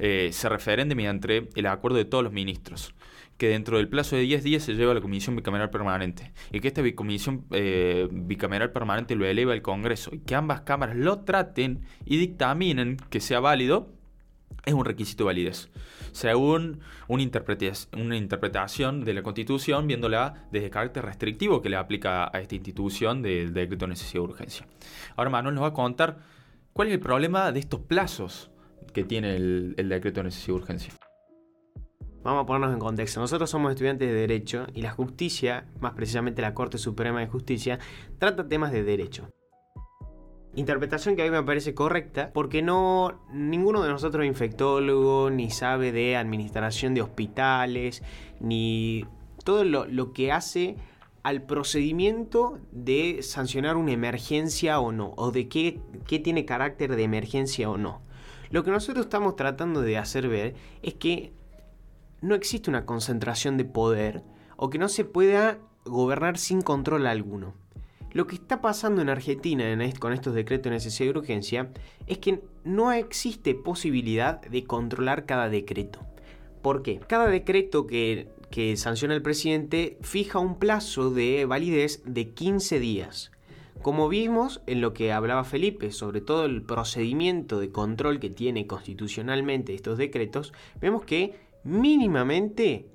eh, 0.00 0.30
se 0.32 0.48
referenden 0.48 0.96
mediante 0.96 1.48
el 1.54 1.66
acuerdo 1.66 1.98
de 1.98 2.04
todos 2.04 2.24
los 2.24 2.32
ministros, 2.32 2.92
que 3.42 3.48
dentro 3.48 3.78
del 3.78 3.88
plazo 3.88 4.14
de 4.14 4.22
10 4.22 4.44
días 4.44 4.62
se 4.62 4.74
lleva 4.74 4.92
a 4.92 4.94
la 4.94 5.00
Comisión 5.00 5.34
Bicameral 5.34 5.68
Permanente 5.68 6.32
y 6.52 6.60
que 6.60 6.68
esta 6.68 6.80
Comisión 6.94 7.44
eh, 7.50 8.06
Bicameral 8.08 8.70
Permanente 8.70 9.16
lo 9.16 9.26
eleva 9.26 9.52
al 9.52 9.62
Congreso 9.62 10.14
y 10.14 10.20
que 10.20 10.36
ambas 10.36 10.60
cámaras 10.60 10.94
lo 10.94 11.24
traten 11.24 11.80
y 12.04 12.18
dictaminen 12.18 12.98
que 13.10 13.18
sea 13.18 13.40
válido, 13.40 13.88
es 14.64 14.74
un 14.74 14.84
requisito 14.84 15.24
de 15.24 15.26
validez, 15.26 15.70
según 16.12 16.82
una, 17.08 17.24
interpretación 17.24 19.04
de 19.04 19.12
la 19.12 19.24
Constitución, 19.24 19.88
viéndola 19.88 20.46
desde 20.52 20.66
el 20.66 20.70
carácter 20.70 21.04
restrictivo 21.04 21.60
que 21.60 21.68
le 21.68 21.74
aplica 21.74 22.30
a 22.32 22.40
esta 22.40 22.54
institución 22.54 23.22
del 23.22 23.52
decreto 23.52 23.86
de 23.86 23.88
necesidad 23.88 24.22
de 24.22 24.28
urgencia. 24.28 24.66
Ahora 25.16 25.30
Manuel 25.30 25.56
nos 25.56 25.64
va 25.64 25.68
a 25.68 25.72
contar 25.72 26.18
cuál 26.72 26.86
es 26.86 26.94
el 26.94 27.00
problema 27.00 27.50
de 27.50 27.58
estos 27.58 27.80
plazos 27.80 28.52
que 28.94 29.02
tiene 29.02 29.34
el, 29.34 29.74
el 29.78 29.88
decreto 29.88 30.20
de 30.20 30.24
necesidad 30.26 30.54
de 30.54 30.60
urgencia. 30.60 30.94
Vamos 32.22 32.44
a 32.44 32.46
ponernos 32.46 32.72
en 32.72 32.78
contexto. 32.78 33.20
Nosotros 33.20 33.50
somos 33.50 33.72
estudiantes 33.72 34.08
de 34.08 34.14
Derecho 34.14 34.66
y 34.74 34.82
la 34.82 34.92
justicia, 34.92 35.66
más 35.80 35.94
precisamente 35.94 36.40
la 36.40 36.54
Corte 36.54 36.78
Suprema 36.78 37.20
de 37.20 37.26
Justicia, 37.26 37.80
trata 38.18 38.46
temas 38.46 38.70
de 38.70 38.84
derecho. 38.84 39.28
Interpretación 40.54 41.16
que 41.16 41.22
a 41.22 41.24
mí 41.24 41.30
me 41.30 41.42
parece 41.42 41.74
correcta 41.74 42.30
porque 42.32 42.62
no 42.62 43.22
ninguno 43.32 43.82
de 43.82 43.88
nosotros 43.88 44.24
es 44.24 44.28
infectólogo, 44.28 45.30
ni 45.30 45.50
sabe 45.50 45.90
de 45.90 46.16
administración 46.16 46.94
de 46.94 47.02
hospitales, 47.02 48.02
ni 48.38 49.06
todo 49.44 49.64
lo, 49.64 50.12
que 50.12 50.30
hace 50.30 50.76
al 51.22 51.42
procedimiento 51.42 52.58
de 52.70 53.22
sancionar 53.22 53.76
una 53.76 53.92
emergencia 53.92 54.78
o 54.78 54.92
no, 54.92 55.14
o 55.16 55.32
de 55.32 55.48
qué, 55.48 55.80
qué 56.06 56.18
tiene 56.18 56.44
carácter 56.44 56.94
de 56.94 57.02
emergencia 57.02 57.68
o 57.70 57.78
no. 57.78 58.02
Lo 58.50 58.62
que 58.62 58.70
nosotros 58.70 59.06
estamos 59.06 59.34
tratando 59.34 59.80
de 59.80 59.96
hacer 59.96 60.28
ver 60.28 60.54
es 60.82 60.94
que 60.94 61.32
no 62.22 62.34
existe 62.34 62.70
una 62.70 62.86
concentración 62.86 63.56
de 63.58 63.64
poder 63.64 64.22
o 64.56 64.70
que 64.70 64.78
no 64.78 64.88
se 64.88 65.04
pueda 65.04 65.58
gobernar 65.84 66.38
sin 66.38 66.62
control 66.62 67.06
alguno. 67.06 67.54
Lo 68.12 68.26
que 68.26 68.36
está 68.36 68.60
pasando 68.60 69.02
en 69.02 69.08
Argentina 69.08 69.64
con 69.98 70.12
estos 70.12 70.34
decretos 70.34 70.64
de 70.64 70.70
necesidad 70.70 71.06
y 71.06 71.18
urgencia 71.18 71.70
es 72.06 72.18
que 72.18 72.42
no 72.62 72.92
existe 72.92 73.54
posibilidad 73.54 74.40
de 74.42 74.64
controlar 74.64 75.26
cada 75.26 75.48
decreto. 75.48 76.00
¿Por 76.60 76.82
qué? 76.82 77.00
Cada 77.00 77.26
decreto 77.26 77.86
que, 77.86 78.28
que 78.50 78.76
sanciona 78.76 79.14
el 79.14 79.22
presidente 79.22 79.98
fija 80.02 80.38
un 80.38 80.58
plazo 80.58 81.10
de 81.10 81.46
validez 81.46 82.02
de 82.04 82.30
15 82.30 82.78
días. 82.78 83.32
Como 83.80 84.08
vimos 84.08 84.60
en 84.66 84.80
lo 84.80 84.92
que 84.92 85.10
hablaba 85.10 85.42
Felipe 85.42 85.90
sobre 85.90 86.20
todo 86.20 86.44
el 86.44 86.62
procedimiento 86.62 87.58
de 87.58 87.72
control 87.72 88.20
que 88.20 88.30
tiene 88.30 88.68
constitucionalmente 88.68 89.74
estos 89.74 89.98
decretos, 89.98 90.52
vemos 90.80 91.04
que 91.04 91.34
mínimamente 91.64 92.86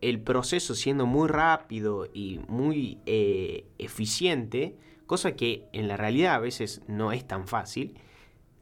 el 0.00 0.20
proceso 0.20 0.74
siendo 0.74 1.06
muy 1.06 1.28
rápido 1.28 2.06
y 2.12 2.40
muy 2.48 2.98
eh, 3.06 3.66
eficiente, 3.78 4.76
cosa 5.06 5.32
que 5.32 5.66
en 5.72 5.88
la 5.88 5.96
realidad 5.96 6.34
a 6.34 6.38
veces 6.38 6.82
no 6.86 7.12
es 7.12 7.26
tan 7.26 7.46
fácil, 7.46 7.94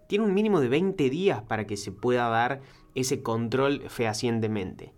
tiene 0.09 0.25
un 0.25 0.35
mínimo 0.35 0.61
de 0.61 0.69
20 0.69 1.11
días 1.11 1.43
para 1.43 1.67
que 1.67 1.77
se 1.77 1.93
pueda 1.93 2.29
dar 2.29 2.61
ese 2.95 3.23
control 3.23 3.85
fehacientemente. 3.89 4.93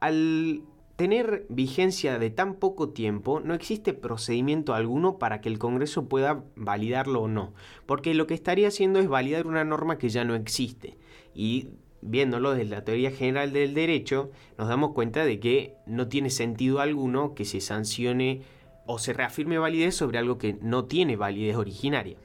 Al 0.00 0.62
tener 0.96 1.46
vigencia 1.48 2.18
de 2.18 2.28
tan 2.28 2.56
poco 2.56 2.90
tiempo, 2.90 3.40
no 3.40 3.54
existe 3.54 3.94
procedimiento 3.94 4.74
alguno 4.74 5.18
para 5.18 5.40
que 5.40 5.48
el 5.48 5.58
Congreso 5.58 6.08
pueda 6.08 6.44
validarlo 6.56 7.22
o 7.22 7.28
no, 7.28 7.54
porque 7.86 8.12
lo 8.12 8.26
que 8.26 8.34
estaría 8.34 8.68
haciendo 8.68 8.98
es 8.98 9.08
validar 9.08 9.46
una 9.46 9.64
norma 9.64 9.96
que 9.96 10.10
ya 10.10 10.24
no 10.24 10.34
existe. 10.34 10.98
Y 11.34 11.68
viéndolo 12.02 12.52
desde 12.52 12.70
la 12.70 12.84
teoría 12.84 13.10
general 13.10 13.52
del 13.52 13.74
derecho, 13.74 14.30
nos 14.58 14.68
damos 14.68 14.92
cuenta 14.92 15.24
de 15.24 15.40
que 15.40 15.74
no 15.86 16.08
tiene 16.08 16.30
sentido 16.30 16.80
alguno 16.80 17.34
que 17.34 17.44
se 17.44 17.60
sancione 17.60 18.42
o 18.86 18.98
se 18.98 19.12
reafirme 19.12 19.58
validez 19.58 19.94
sobre 19.94 20.18
algo 20.18 20.38
que 20.38 20.56
no 20.60 20.86
tiene 20.86 21.16
validez 21.16 21.56
originaria. 21.56 22.16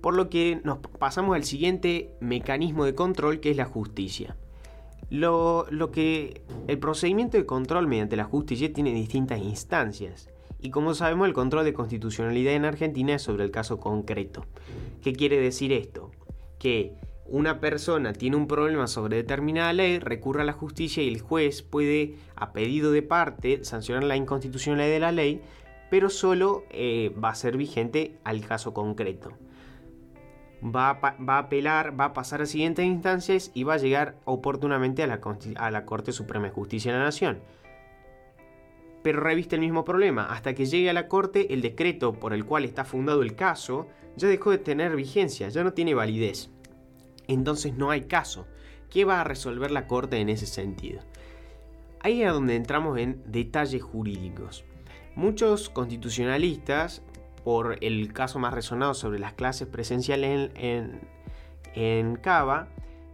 Por 0.00 0.14
lo 0.14 0.28
que 0.28 0.60
nos 0.64 0.78
pasamos 0.78 1.34
al 1.34 1.44
siguiente 1.44 2.14
mecanismo 2.20 2.84
de 2.84 2.94
control 2.94 3.40
que 3.40 3.50
es 3.50 3.56
la 3.56 3.64
justicia. 3.64 4.36
Lo, 5.10 5.66
lo 5.70 5.90
que 5.90 6.42
el 6.66 6.78
procedimiento 6.78 7.36
de 7.36 7.46
control 7.46 7.86
mediante 7.86 8.16
la 8.16 8.24
justicia 8.24 8.72
tiene 8.72 8.92
distintas 8.92 9.40
instancias. 9.40 10.28
Y 10.60 10.70
como 10.70 10.94
sabemos, 10.94 11.26
el 11.26 11.34
control 11.34 11.64
de 11.64 11.72
constitucionalidad 11.72 12.54
en 12.54 12.64
Argentina 12.64 13.14
es 13.14 13.22
sobre 13.22 13.44
el 13.44 13.50
caso 13.50 13.78
concreto. 13.78 14.44
¿Qué 15.02 15.12
quiere 15.12 15.40
decir 15.40 15.72
esto? 15.72 16.10
Que 16.58 16.92
una 17.30 17.60
persona 17.60 18.12
tiene 18.12 18.36
un 18.36 18.46
problema 18.46 18.86
sobre 18.86 19.16
determinada 19.16 19.72
ley, 19.72 19.98
recurre 19.98 20.42
a 20.42 20.46
la 20.46 20.52
justicia 20.52 21.02
y 21.02 21.08
el 21.08 21.20
juez 21.20 21.62
puede, 21.62 22.16
a 22.36 22.52
pedido 22.52 22.90
de 22.90 23.02
parte, 23.02 23.64
sancionar 23.64 24.04
la 24.04 24.16
inconstitucionalidad 24.16 24.88
de 24.94 25.00
la 25.00 25.12
ley, 25.12 25.42
pero 25.90 26.08
solo 26.08 26.64
eh, 26.70 27.14
va 27.22 27.30
a 27.30 27.34
ser 27.34 27.56
vigente 27.56 28.16
al 28.24 28.46
caso 28.46 28.72
concreto. 28.72 29.32
Va 30.64 30.90
a, 30.90 31.38
apelar, 31.38 31.98
va 31.98 32.06
a 32.06 32.12
pasar 32.12 32.42
a 32.42 32.46
siguientes 32.46 32.84
instancias 32.84 33.50
y 33.54 33.62
va 33.62 33.74
a 33.74 33.78
llegar 33.78 34.16
oportunamente 34.24 35.02
a 35.02 35.06
la, 35.06 35.20
a 35.56 35.70
la 35.70 35.84
Corte 35.84 36.12
Suprema 36.12 36.46
de 36.46 36.52
Justicia 36.52 36.92
de 36.92 36.98
la 36.98 37.04
Nación. 37.04 37.40
Pero 39.02 39.20
reviste 39.20 39.54
el 39.54 39.60
mismo 39.60 39.84
problema. 39.84 40.24
Hasta 40.24 40.54
que 40.54 40.66
llegue 40.66 40.90
a 40.90 40.94
la 40.94 41.06
Corte, 41.06 41.52
el 41.54 41.62
decreto 41.62 42.14
por 42.14 42.32
el 42.32 42.44
cual 42.44 42.64
está 42.64 42.84
fundado 42.84 43.22
el 43.22 43.36
caso 43.36 43.86
ya 44.16 44.26
dejó 44.26 44.50
de 44.50 44.58
tener 44.58 44.96
vigencia, 44.96 45.48
ya 45.48 45.62
no 45.62 45.72
tiene 45.74 45.94
validez. 45.94 46.50
Entonces 47.28 47.74
no 47.74 47.90
hay 47.90 48.02
caso. 48.02 48.46
¿Qué 48.90 49.04
va 49.04 49.20
a 49.20 49.24
resolver 49.24 49.70
la 49.70 49.86
Corte 49.86 50.18
en 50.18 50.28
ese 50.28 50.46
sentido? 50.46 51.00
Ahí 52.00 52.22
es 52.22 52.32
donde 52.32 52.56
entramos 52.56 52.98
en 52.98 53.22
detalles 53.26 53.82
jurídicos. 53.82 54.64
Muchos 55.14 55.68
constitucionalistas, 55.68 57.02
por 57.44 57.76
el 57.82 58.12
caso 58.12 58.38
más 58.38 58.54
resonado 58.54 58.94
sobre 58.94 59.18
las 59.18 59.34
clases 59.34 59.68
presenciales 59.68 60.50
en, 60.54 61.00
en, 61.74 62.16
Cava, 62.16 62.68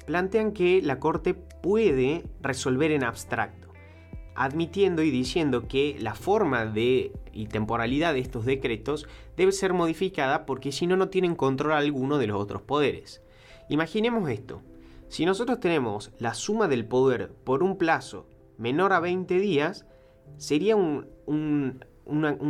plantean 0.07 0.53
que 0.53 0.83
la 0.83 1.01
Corte 1.01 1.35
puede 1.35 2.25
resolver 2.41 2.93
en 2.93 3.05
abstracto, 3.05 3.73
admitiendo 4.35 5.03
y 5.03 5.11
diciendo 5.11 5.67
que 5.67 5.97
la 5.99 6.15
forma 6.15 6.67
de 6.67 7.13
y 7.33 7.47
temporalidad 7.47 8.15
de 8.15 8.21
estos 8.21 8.45
decretos 8.45 9.09
debe 9.37 9.51
ser 9.51 9.73
modificada 9.73 10.47
porque 10.47 10.73
si 10.73 10.87
no, 10.87 10.97
no 10.97 11.09
tienen 11.09 11.35
control 11.35 11.73
alguno 11.73 12.19
de 12.19 12.29
los 12.29 12.41
otros 12.41 12.63
poderes. 12.63 13.24
Imaginemos 13.69 14.29
esto. 14.29 14.63
Si 15.09 15.25
nosotros 15.25 15.61
tenemos 15.61 16.13
la 16.19 16.35
suma 16.35 16.69
del 16.69 16.87
poder 16.87 17.33
por 17.45 17.63
un 17.63 17.79
plazo 17.79 18.27
menor 18.59 18.93
a 18.93 19.01
20 19.01 19.39
días, 19.39 19.87
sería 20.37 20.77
un, 20.77 21.09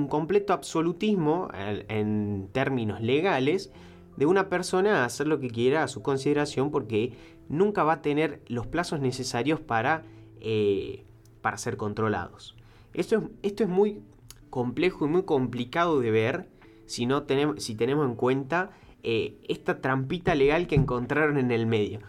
completo 0.08 0.52
absolutismo 0.52 1.48
en, 1.54 2.48
términos 2.52 3.00
legales 3.00 3.70
de 4.16 4.26
una 4.26 4.48
persona 4.48 5.04
hacer 5.04 5.26
lo 5.26 5.40
que 5.40 5.48
quiera 5.48 5.82
a 5.82 5.88
su 5.88 6.02
consideración 6.02 6.70
porque 6.70 7.12
nunca 7.48 7.84
va 7.84 7.94
a 7.94 8.02
tener 8.02 8.42
los 8.46 8.66
plazos 8.66 9.00
necesarios 9.00 9.60
para, 9.60 10.04
eh, 10.40 11.04
para 11.40 11.58
ser 11.58 11.76
controlados. 11.76 12.56
Esto 12.94 13.16
es, 13.16 13.22
esto 13.42 13.64
es 13.64 13.68
muy 13.68 14.02
complejo 14.50 15.06
y 15.06 15.08
muy 15.08 15.24
complicado 15.24 16.00
de 16.00 16.10
ver 16.10 16.48
si, 16.86 17.06
no 17.06 17.24
tenemos, 17.24 17.62
si 17.62 17.74
tenemos 17.74 18.06
en 18.06 18.14
cuenta 18.14 18.70
eh, 19.04 19.36
esta 19.48 19.82
trampita 19.82 20.34
legal 20.34 20.66
que 20.66 20.74
encontraron 20.74 21.36
en 21.36 21.50
el 21.50 21.66
medio. 21.66 22.00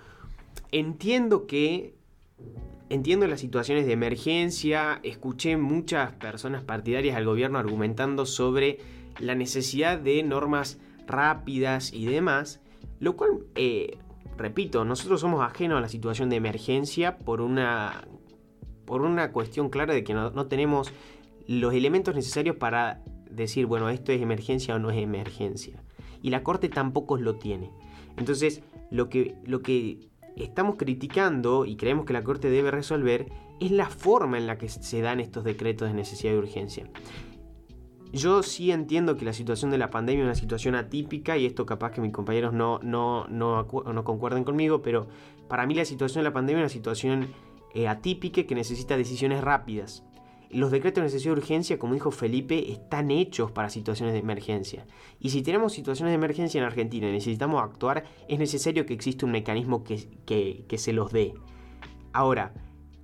Entiendo 0.72 1.46
que 1.46 1.94
entiendo 2.90 3.28
las 3.28 3.42
situaciones 3.42 3.86
de 3.86 3.92
emergencia, 3.92 5.02
escuché 5.04 5.58
muchas 5.58 6.14
personas 6.14 6.64
partidarias 6.64 7.18
al 7.18 7.26
gobierno 7.26 7.60
argumentando 7.60 8.26
sobre 8.26 8.80
la 9.20 9.36
necesidad 9.36 10.00
de 10.00 10.24
normas 10.24 10.80
rápidas 11.06 11.92
y 11.92 12.06
demás, 12.06 12.62
lo 13.00 13.18
cual, 13.18 13.40
eh, 13.56 13.98
repito, 14.38 14.86
nosotros 14.86 15.20
somos 15.20 15.44
ajenos 15.44 15.78
a 15.78 15.82
la 15.82 15.90
situación 15.90 16.30
de 16.30 16.38
emergencia 16.38 17.18
por 17.18 17.42
una, 17.42 18.08
por 18.86 19.02
una 19.02 19.32
cuestión 19.34 19.70
clara 19.70 19.94
de 19.94 20.04
que 20.04 20.14
no, 20.14 20.30
no 20.32 20.48
tenemos 20.48 20.94
los 21.48 21.74
elementos 21.74 22.16
necesarios 22.16 22.56
para 22.56 23.04
decir, 23.30 23.66
bueno, 23.66 23.90
esto 23.90 24.12
es 24.12 24.22
emergencia 24.22 24.76
o 24.76 24.80
no 24.80 24.92
es 24.92 24.98
emergencia 24.98 25.85
y 26.26 26.32
la 26.32 26.42
Corte 26.42 26.70
tampoco 26.70 27.18
lo 27.18 27.36
tiene. 27.36 27.70
Entonces, 28.18 28.64
lo 28.90 29.10
que, 29.10 29.36
lo 29.46 29.62
que 29.62 30.10
estamos 30.36 30.76
criticando 30.76 31.68
y 31.68 31.76
creemos 31.76 32.06
que 32.06 32.14
la 32.14 32.24
Corte 32.24 32.50
debe 32.50 32.72
resolver 32.72 33.28
es 33.60 33.70
la 33.70 33.92
forma 33.92 34.40
en 34.40 34.48
la 34.48 34.58
que 34.58 34.68
se 34.68 35.02
dan 35.02 35.20
estos 35.20 35.44
decretos 35.44 35.88
de 35.88 35.94
necesidad 35.94 36.32
de 36.32 36.40
urgencia. 36.40 36.90
Yo 38.12 38.42
sí 38.42 38.72
entiendo 38.72 39.18
que 39.18 39.24
la 39.24 39.34
situación 39.34 39.70
de 39.70 39.78
la 39.78 39.92
pandemia 39.92 40.24
es 40.24 40.26
una 40.26 40.34
situación 40.34 40.74
atípica 40.74 41.38
y 41.38 41.46
esto 41.46 41.68
capaz 41.68 41.92
que 41.92 42.02
mis 42.02 42.12
compañeros 42.12 42.54
no, 42.54 42.80
no, 42.82 43.28
no, 43.28 43.68
no 43.68 44.04
concuerden 44.04 44.44
conmigo, 44.44 44.82
pero 44.82 45.06
para 45.48 45.68
mí 45.68 45.76
la 45.76 45.86
situación 45.86 46.24
de 46.24 46.30
la 46.30 46.34
pandemia 46.34 46.62
es 46.62 46.72
una 46.72 46.74
situación 46.74 47.28
eh, 47.76 47.88
atípica 47.88 48.42
que 48.46 48.56
necesita 48.56 48.98
decisiones 48.98 49.42
rápidas. 49.42 50.04
Los 50.56 50.72
decretos 50.72 51.02
de 51.02 51.08
necesidad 51.08 51.34
de 51.34 51.42
urgencia, 51.42 51.78
como 51.78 51.96
dijo 51.96 52.12
Felipe, 52.12 52.72
están 52.72 53.12
hechos 53.12 53.52
para 53.52 53.70
situaciones 53.70 54.14
de 54.14 54.22
emergencia. 54.22 54.86
Y 55.20 55.32
si 55.32 55.42
tenemos 55.42 55.74
situaciones 55.74 56.12
de 56.12 56.16
emergencia 56.16 56.60
en 56.60 56.64
Argentina 56.64 57.10
y 57.10 57.12
necesitamos 57.12 57.62
actuar, 57.62 58.06
es 58.30 58.40
necesario 58.40 58.86
que 58.86 58.94
exista 58.94 59.26
un 59.26 59.34
mecanismo 59.34 59.84
que, 59.84 60.64
que 60.66 60.78
se 60.78 60.94
los 60.94 61.12
dé. 61.12 61.34
Ahora, 62.14 62.54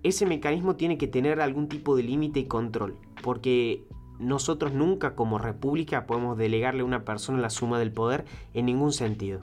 ese 0.02 0.26
mecanismo 0.26 0.78
tiene 0.78 0.98
que 0.98 1.08
tener 1.08 1.42
algún 1.42 1.68
tipo 1.68 1.98
de 1.98 2.04
límite 2.04 2.40
y 2.40 2.46
control, 2.46 2.96
porque 3.22 3.84
nosotros 4.18 4.72
nunca 4.72 5.14
como 5.16 5.38
república 5.38 6.08
podemos 6.08 6.38
delegarle 6.38 6.84
a 6.84 6.86
una 6.86 7.04
persona 7.04 7.42
la 7.42 7.50
suma 7.50 7.80
del 7.80 7.92
poder 7.92 8.24
en 8.54 8.66
ningún 8.66 8.94
sentido. 8.94 9.42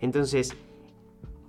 Entonces, 0.00 0.56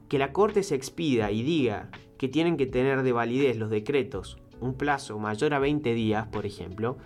que 0.10 0.20
la 0.20 0.34
Corte 0.34 0.64
se 0.64 0.76
expida 0.76 1.32
y 1.32 1.44
diga 1.44 1.92
que 2.18 2.28
tienen 2.28 2.58
que 2.58 2.66
tener 2.66 3.04
de 3.04 3.14
validez 3.14 3.56
los 3.56 3.70
decretos 3.70 4.43
un 4.64 4.76
plazo 4.76 5.20
mayor 5.20 5.54
a 5.54 5.60
20 5.60 5.94
días, 5.94 6.28
por 6.28 6.46
ejemplo, 6.46 6.98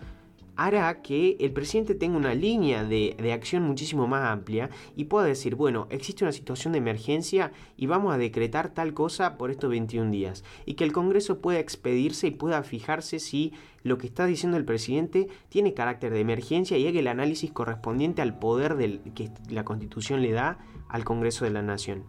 hará 0.58 1.02
que 1.04 1.38
el 1.39 1.54
presidente 1.54 1.93
tenga 1.93 2.17
una 2.17 2.34
línea 2.34 2.84
de, 2.84 3.15
acción 3.32 3.63
muchísimo 3.63 4.08
más 4.08 4.24
amplia 4.26 4.72
y 4.96 5.06
pueda 5.06 5.28
decir, 5.28 5.56
bueno, 5.56 5.88
existe 5.91 6.24
una 6.24 6.32
situación 6.32 6.74
de 6.74 6.80
emergencia 6.80 7.52
y 7.78 7.86
vamos 7.86 8.13
a 8.13 8.17
decretar 8.17 8.74
tal 8.74 8.93
cosa 8.93 9.38
por 9.38 9.52
estos 9.52 9.70
21 9.70 10.12
días. 10.12 10.43
Y 10.65 10.74
que 10.74 10.84
el 10.84 10.91
Congreso 10.91 11.39
pueda 11.39 11.60
expedirse 11.60 12.28
y 12.28 12.32
pueda 12.32 12.63
fijarse 12.63 13.20
si 13.20 13.54
lo 13.84 14.00
que 14.00 14.08
está 14.08 14.26
diciendo 14.26 14.58
el 14.58 14.65
presidente 14.65 15.28
tiene 15.50 15.76
carácter 15.76 16.12
de 16.12 16.22
emergencia 16.22 16.78
y 16.78 16.88
haga 16.88 17.00
el 17.00 17.08
análisis 17.08 17.52
correspondiente 17.52 18.24
al 18.24 18.39
poder 18.39 18.76
que 19.13 19.30
la 19.50 19.63
Constitución 19.63 20.22
le 20.24 20.32
da 20.32 20.58
al 20.89 21.06
Congreso 21.06 21.46
de 21.46 21.52
la 21.52 21.62
Nación. 21.62 22.04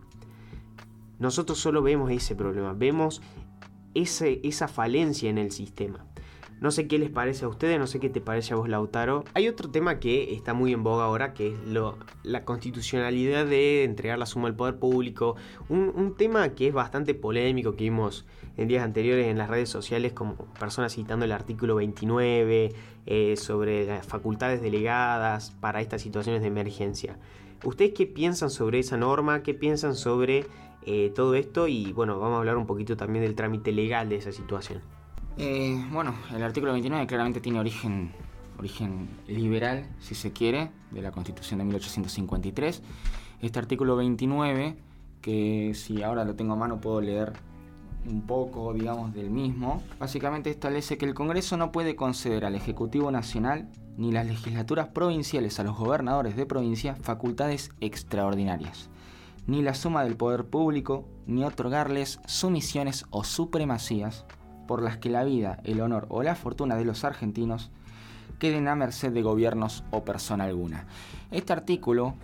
Nosotros 1.19 1.59
solo 1.59 1.83
vemos 1.83 2.11
ese 2.11 2.35
problema, 2.35 2.73
vemos 2.73 3.21
esa 3.95 4.69
falencia 4.69 5.31
en 5.31 5.39
el 5.39 5.51
sistema. 5.51 6.05
No 6.61 6.73
sé 6.73 6.89
qué 6.89 6.99
les 6.99 7.11
parece 7.11 7.45
a 7.45 7.49
ustedes, 7.49 7.79
no 7.79 7.87
sé 7.87 8.01
qué 8.01 8.09
te 8.09 8.21
parece 8.21 8.53
a 8.53 8.57
vos, 8.57 8.69
Lautaro. 8.69 9.25
Hay 9.35 9.47
otro 9.47 9.71
tema 9.71 10.01
que 10.01 10.35
está 10.35 10.55
muy 10.55 10.73
en 10.73 10.83
boga 10.83 11.05
ahora, 11.05 11.33
que 11.33 11.53
es 11.53 11.59
lo, 11.65 11.97
la 12.25 12.45
constitucionalidad 12.45 13.47
de 13.47 13.85
entregar 13.85 14.19
la 14.19 14.27
suma 14.27 14.49
al 14.49 14.57
poder 14.57 14.77
público. 14.81 15.37
Un, 15.69 16.17
tema 16.17 16.49
que 16.51 16.67
es 16.67 16.75
bastante 16.75 17.15
polémico, 17.15 17.77
que 17.77 17.85
vimos 17.85 18.27
en 18.57 18.67
días 18.67 18.83
anteriores 18.83 19.29
en 19.29 19.39
las 19.39 19.49
redes 19.49 19.69
sociales, 19.69 20.13
como 20.13 20.35
personas 20.59 20.93
citando 20.95 21.25
el 21.25 21.31
artículo 21.31 21.77
29 21.77 22.73
eh, 23.07 23.37
sobre 23.37 23.87
las 23.87 24.05
facultades 24.05 24.61
delegadas 24.61 25.53
para 25.61 25.81
estas 25.81 26.03
situaciones 26.03 26.43
de 26.43 26.49
emergencia. 26.49 27.19
¿Ustedes 27.65 27.93
qué 27.95 28.07
piensan 28.07 28.51
sobre 28.51 28.81
esa 28.81 28.97
norma? 28.97 29.45
¿Qué 29.45 29.55
piensan 29.55 29.95
sobre 29.95 30.45
eh, 30.91 31.13
todo 31.15 31.35
esto 31.35 31.69
y 31.69 31.93
bueno, 31.93 32.19
vamos 32.19 32.37
a 32.37 32.39
hablar 32.39 32.57
un 32.57 32.65
poquito 32.65 32.97
también 32.97 33.23
del 33.23 33.35
trámite 33.35 33.73
legal 33.73 34.09
de 34.09 34.17
esa 34.17 34.33
situación. 34.33 34.81
Eh, 35.37 35.85
bueno, 35.93 36.15
el 36.35 36.43
artículo 36.43 36.73
29 36.73 37.07
claramente 37.07 37.43
tiene 37.43 37.61
origen, 37.61 38.11
origen 38.59 39.07
liberal, 39.27 39.87
si 40.01 40.15
se 40.15 40.33
quiere, 40.33 40.71
de 40.91 41.03
la 41.03 41.11
Constitución 41.11 41.59
de 41.59 41.67
1853. 41.67 42.83
Este 43.43 43.59
artículo 43.59 43.97
29, 43.97 44.77
que 45.21 45.73
si 45.75 46.03
ahora 46.03 46.25
lo 46.25 46.37
tengo 46.37 46.55
a 46.55 46.57
mano 46.57 46.81
puedo 46.81 47.03
leer 47.03 47.35
un 48.07 48.23
poco, 48.23 48.73
digamos, 48.73 49.13
del 49.13 49.29
mismo, 49.29 49.83
básicamente 49.99 50.49
establece 50.49 50.97
que 50.97 51.05
el 51.05 51.13
Congreso 51.13 51.59
no 51.59 51.71
puede 51.71 51.97
conceder 51.97 52.47
al 52.47 52.55
Ejecutivo 52.55 53.11
Nacional 53.11 53.69
ni 53.99 54.11
las 54.11 54.27
legislaturas 54.27 54.89
provinciales 54.89 55.61
a 55.61 55.65
los 55.65 55.77
gobernadores 55.77 56.35
de 56.35 56.47
provincia 56.47 56.97
facultades 57.03 57.73
extraordinarias 57.83 58.89
ni 59.49 59.63
la 59.63 59.75
suma 59.75 60.05
del 60.05 60.17
poder 60.17 60.45
público, 60.45 61.09
ni 61.27 61.43
otorgarles 61.43 62.21
sumisiones 62.27 63.07
o 63.11 63.25
supremacías 63.25 64.25
por 64.69 64.83
las 64.83 64.99
que 64.99 65.09
la 65.11 65.25
vida, 65.25 65.59
el 65.65 65.81
honor 65.81 66.07
o 66.11 66.23
la 66.23 66.37
fortuna 66.37 66.77
de 66.77 66.85
los 66.85 67.03
argentinos 67.03 67.71
queden 68.39 68.69
a 68.69 68.77
merced 68.77 69.11
de 69.11 69.23
gobiernos 69.23 69.85
o 69.91 70.05
persona 70.05 70.45
alguna. 70.45 70.87
Este 71.31 71.53
artículo 71.53 72.15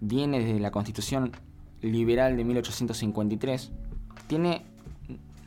viene 0.00 0.38
desde 0.38 0.60
la 0.60 0.70
Constitución 0.70 1.32
Liberal 1.80 2.36
de 2.36 2.44
1853. 2.44 3.72
Tiene 4.28 4.64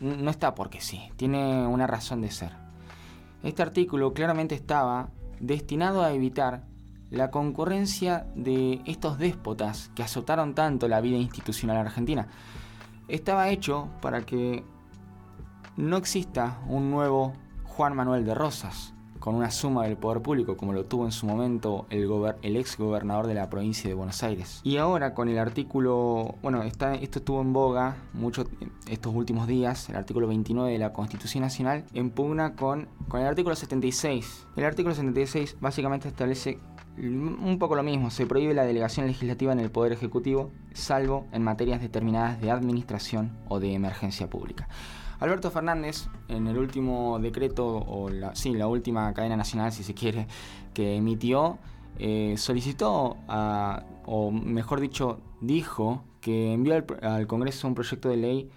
no 0.01 0.29
está 0.29 0.53
porque 0.53 0.81
sí, 0.81 1.01
tiene 1.15 1.65
una 1.65 1.87
razón 1.87 2.21
de 2.21 2.29
ser. 2.29 2.51
Este 3.41 3.61
artículo 3.61 4.13
claramente 4.13 4.53
estaba 4.53 5.09
destinado 5.39 6.03
a 6.03 6.11
evitar 6.11 6.63
la 7.15 7.31
concurrencia 7.31 8.27
de 8.35 8.81
estos 8.85 9.17
déspotas 9.17 9.91
que 9.95 10.03
azotaron 10.03 10.53
tanto 10.53 10.87
la 10.87 11.01
vida 11.01 11.17
institucional 11.17 11.77
argentina 11.77 12.27
estaba 13.07 13.49
hecho 13.49 13.89
para 14.01 14.21
que 14.25 14.63
no 15.77 15.97
exista 15.97 16.59
un 16.67 16.91
nuevo 16.91 17.33
Juan 17.63 17.95
Manuel 17.95 18.25
de 18.25 18.33
Rosas 18.33 18.95
con 19.19 19.33
una 19.33 19.49
suma 19.49 19.85
del 19.85 19.97
poder 19.97 20.21
público 20.21 20.55
como 20.55 20.71
lo 20.71 20.85
tuvo 20.85 21.05
en 21.05 21.11
su 21.11 21.25
momento 21.25 21.87
el, 21.89 22.55
ex 22.57 22.77
gobernador 22.77 23.25
de 23.25 23.33
la 23.33 23.49
provincia 23.49 23.89
de 23.89 23.95
Buenos 23.95 24.21
Aires. 24.21 24.61
Y 24.63 24.77
ahora 24.77 25.15
con 25.15 25.29
el 25.29 25.39
artículo, 25.39 26.35
bueno, 26.43 26.61
está, 26.61 26.93
esto 26.93 27.19
estuvo 27.19 27.41
en 27.41 27.51
boga 27.51 27.97
mucho 28.13 28.45
estos 28.87 29.15
últimos 29.15 29.47
días, 29.47 29.89
el 29.89 29.95
artículo 29.95 30.27
29 30.27 30.71
de 30.71 30.77
la 30.77 30.93
Constitución 30.93 31.41
Nacional 31.41 31.85
en 31.93 32.11
pugna 32.11 32.55
con, 32.55 32.87
con 33.07 33.19
el 33.19 33.25
artículo 33.25 33.55
76. 33.55 34.45
El 34.55 34.65
artículo 34.65 34.93
76 34.93 35.57
básicamente 35.59 36.07
establece 36.07 36.59
un 36.97 37.57
poco 37.59 37.75
lo 37.75 37.83
mismo, 37.83 38.09
se 38.09 38.25
prohíbe 38.25 38.53
la 38.53 38.63
delegación 38.63 39.07
legislativa 39.07 39.51
en 39.51 39.59
el 39.59 39.71
Poder 39.71 39.91
Ejecutivo, 39.91 40.51
salvo 40.73 41.25
en 41.31 41.43
materias 41.43 41.81
determinadas 41.81 42.41
de 42.41 42.51
administración 42.51 43.37
o 43.47 43.59
de 43.59 43.73
emergencia 43.73 44.29
pública. 44.29 44.67
Alberto 45.19 45.49
Fernández, 45.49 46.07
en 46.27 46.47
el 46.47 46.57
último 46.57 47.19
decreto, 47.19 47.65
o 47.65 48.09
la, 48.09 48.35
sí, 48.35 48.53
la 48.53 48.67
última 48.67 49.13
cadena 49.13 49.37
nacional, 49.37 49.71
si 49.71 49.83
se 49.83 49.93
quiere, 49.93 50.27
que 50.73 50.95
emitió, 50.95 51.57
eh, 51.97 52.35
solicitó, 52.37 53.17
o 54.05 54.31
mejor 54.31 54.81
dicho, 54.81 55.19
dijo 55.41 56.03
que 56.19 56.53
envió 56.53 56.83
al, 57.01 57.27
Congreso 57.27 57.67
un 57.67 57.75
proyecto 57.75 58.09
de 58.09 58.17
ley 58.17 58.49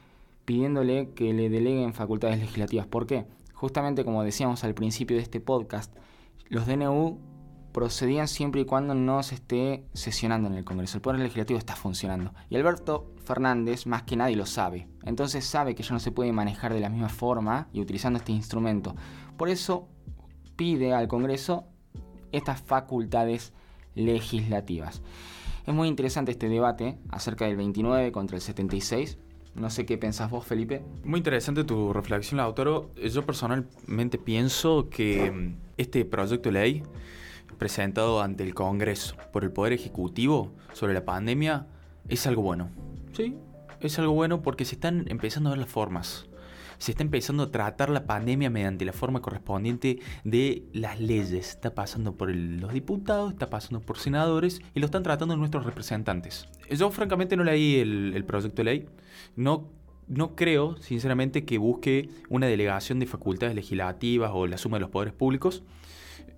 pidiéndole 0.45 1.11
que 1.11 1.33
le 1.33 1.49
deleguen 1.49 1.93
facultades 1.93 2.39
legislativas. 2.41 2.87
¿Por 2.87 3.07
qué? 3.07 3.27
Justamente 3.53 4.05
como 4.05 4.23
decíamos 4.25 4.65
al 4.65 4.75
principio 4.75 5.17
de 5.17 5.23
este 5.23 5.41
podcast, 5.41 5.95
los 6.49 6.67
DNU 6.67 7.19
procedían 7.79 8.27
siempre 8.27 8.63
y 8.63 8.65
cuando 8.65 8.93
no 8.93 9.23
se 9.23 9.37
esté 9.37 9.85
sesionando 9.93 10.49
en 10.49 10.57
el 10.57 10.65
Congreso. 10.65 10.97
El 10.97 11.01
Poder 11.01 11.21
Legislativo 11.21 11.61
está 11.61 11.77
funcionando. 11.77 12.35
Y 12.51 12.57
Alberto 12.57 13.15
Fernández 13.25 13.87
más 13.87 14.03
que 14.03 14.17
nadie 14.17 14.35
lo 14.35 14.47
sabe. 14.47 14.89
Entonces 15.05 15.45
sabe 15.45 15.77
que 15.77 15.85
ya 15.85 15.93
no 15.93 16.01
se 16.01 16.11
puede 16.11 16.33
manejar 16.33 16.75
de 16.75 16.81
la 16.81 16.89
misma 16.89 17.09
forma 17.09 17.69
y 17.73 17.81
utilizando 17.81 18.19
este 18.19 18.33
instrumento. 18.33 18.97
Por 19.37 19.49
eso 19.49 19.87
pide 20.57 20.93
al 20.93 21.07
Congreso 21.07 21.67
estas 22.33 22.61
facultades 22.61 23.53
legislativas. 23.95 25.01
Es 25.65 25.73
muy 25.73 25.87
interesante 25.87 26.33
este 26.33 26.49
debate 26.49 26.99
acerca 27.11 27.45
del 27.45 27.55
29 27.55 28.11
contra 28.11 28.35
el 28.35 28.43
76. 28.43 29.19
No 29.55 29.71
sé 29.71 29.87
qué 29.87 29.99
pensás 29.99 30.33
vos, 30.33 30.45
Felipe. 30.45 30.83
Muy 31.05 31.19
interesante 31.19 31.63
tu 31.63 31.93
reflexión, 31.93 32.39
Lautaro. 32.39 32.93
Yo 32.97 33.25
personalmente 33.25 34.19
pienso 34.19 34.89
que 34.91 35.31
mm, 35.31 35.57
este 35.77 36.05
proyecto 36.05 36.49
de 36.49 36.53
ley 36.53 36.83
presentado 37.59 38.23
ante 38.23 38.45
el 38.45 38.55
Congreso 38.55 39.17
por 39.33 39.45
el 39.45 39.53
Poder 39.53 39.73
Ejecutivo 39.73 40.53
sobre 40.73 40.95
la 40.95 41.05
pandemia 41.05 41.67
es 42.09 42.27
algo 42.27 42.43
bueno. 42.43 42.71
Sí, 43.13 43.37
es 43.81 43.99
algo 43.99 44.13
bueno 44.13 44.43
porque 44.43 44.65
se 44.65 44.77
están 44.77 45.05
empezando 45.09 45.51
a 45.51 45.53
ver 45.53 45.61
las 45.61 45.69
formas 45.69 46.29
se 46.79 46.93
está 46.93 47.03
empezando 47.03 47.43
a 47.43 47.51
tratar 47.51 47.91
la 47.91 48.07
pandemia 48.07 48.51
mediante 48.51 48.85
la 48.85 48.93
forma 48.93 49.21
correspondiente 49.21 49.99
de 50.25 50.63
las 50.73 51.01
leyes. 51.01 51.35
Está 51.35 51.75
pasando 51.75 52.15
por 52.15 52.35
los 52.35 52.73
diputados, 52.73 53.33
está 53.33 53.51
pasando 53.51 53.81
por 53.81 53.99
senadores 53.99 54.61
y 54.75 54.81
lo 54.81 54.87
están 54.87 55.03
tratando 55.03 55.37
nuestros 55.37 55.67
representantes. 55.67 56.49
Yo 56.71 56.91
francamente 56.91 57.37
no 57.37 57.45
leí 57.45 57.81
el, 57.81 58.13
el 58.15 58.25
proyecto 58.25 58.63
de 58.63 58.65
ley. 58.65 58.87
No 59.37 59.77
no 60.07 60.35
creo, 60.35 60.77
sinceramente, 60.81 61.45
que 61.45 61.59
busque 61.59 62.09
una 62.31 62.47
delegación 62.47 62.99
de 62.99 63.07
facultades 63.07 63.55
legislativas 63.55 64.31
o 64.33 64.47
la 64.47 64.57
suma 64.57 64.79
de 64.79 64.81
los 64.81 64.91
poderes 64.91 65.13
públicos. 65.13 65.63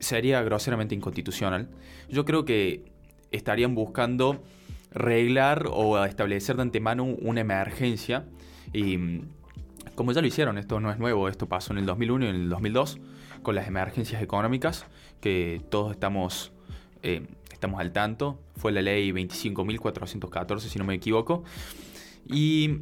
Sería 0.01 0.43
groseramente 0.43 0.95
inconstitucional. 0.95 1.69
Yo 2.09 2.25
creo 2.25 2.45
que 2.45 2.85
estarían 3.31 3.75
buscando 3.75 4.43
reglar 4.91 5.69
o 5.71 6.05
establecer 6.05 6.57
de 6.57 6.63
antemano 6.63 7.05
una 7.05 7.41
emergencia 7.41 8.25
y 8.73 9.21
como 9.95 10.13
ya 10.13 10.21
lo 10.21 10.27
hicieron, 10.27 10.59
esto 10.59 10.81
no 10.81 10.91
es 10.91 10.99
nuevo, 10.99 11.29
esto 11.29 11.47
pasó 11.47 11.73
en 11.73 11.79
el 11.79 11.87
2001 11.87 12.25
y 12.25 12.29
en 12.29 12.35
el 12.35 12.49
2002 12.49 12.99
con 13.43 13.55
las 13.55 13.69
emergencias 13.69 14.23
económicas, 14.23 14.87
que 15.21 15.61
todos 15.71 15.93
estamos, 15.93 16.53
eh, 17.03 17.27
estamos 17.53 17.81
al 17.81 17.93
tanto. 17.93 18.41
Fue 18.57 18.73
la 18.73 18.83
ley 18.83 19.13
25.414, 19.13 20.61
si 20.61 20.79
no 20.79 20.85
me 20.85 20.95
equivoco. 20.95 21.45
Y 22.27 22.81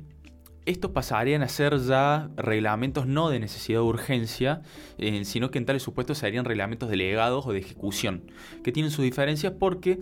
estos 0.68 0.90
pasarían 0.90 1.42
a 1.42 1.48
ser 1.48 1.78
ya 1.78 2.28
reglamentos 2.36 3.06
no 3.06 3.30
de 3.30 3.40
necesidad 3.40 3.78
de 3.78 3.84
urgencia, 3.84 4.60
eh, 4.98 5.24
sino 5.24 5.50
que 5.50 5.56
en 5.56 5.64
tales 5.64 5.82
supuestos 5.82 6.18
serían 6.18 6.44
reglamentos 6.44 6.90
delegados 6.90 7.46
o 7.46 7.52
de 7.52 7.60
ejecución, 7.60 8.30
que 8.62 8.70
tienen 8.70 8.90
sus 8.90 9.02
diferencias 9.02 9.54
porque 9.58 10.00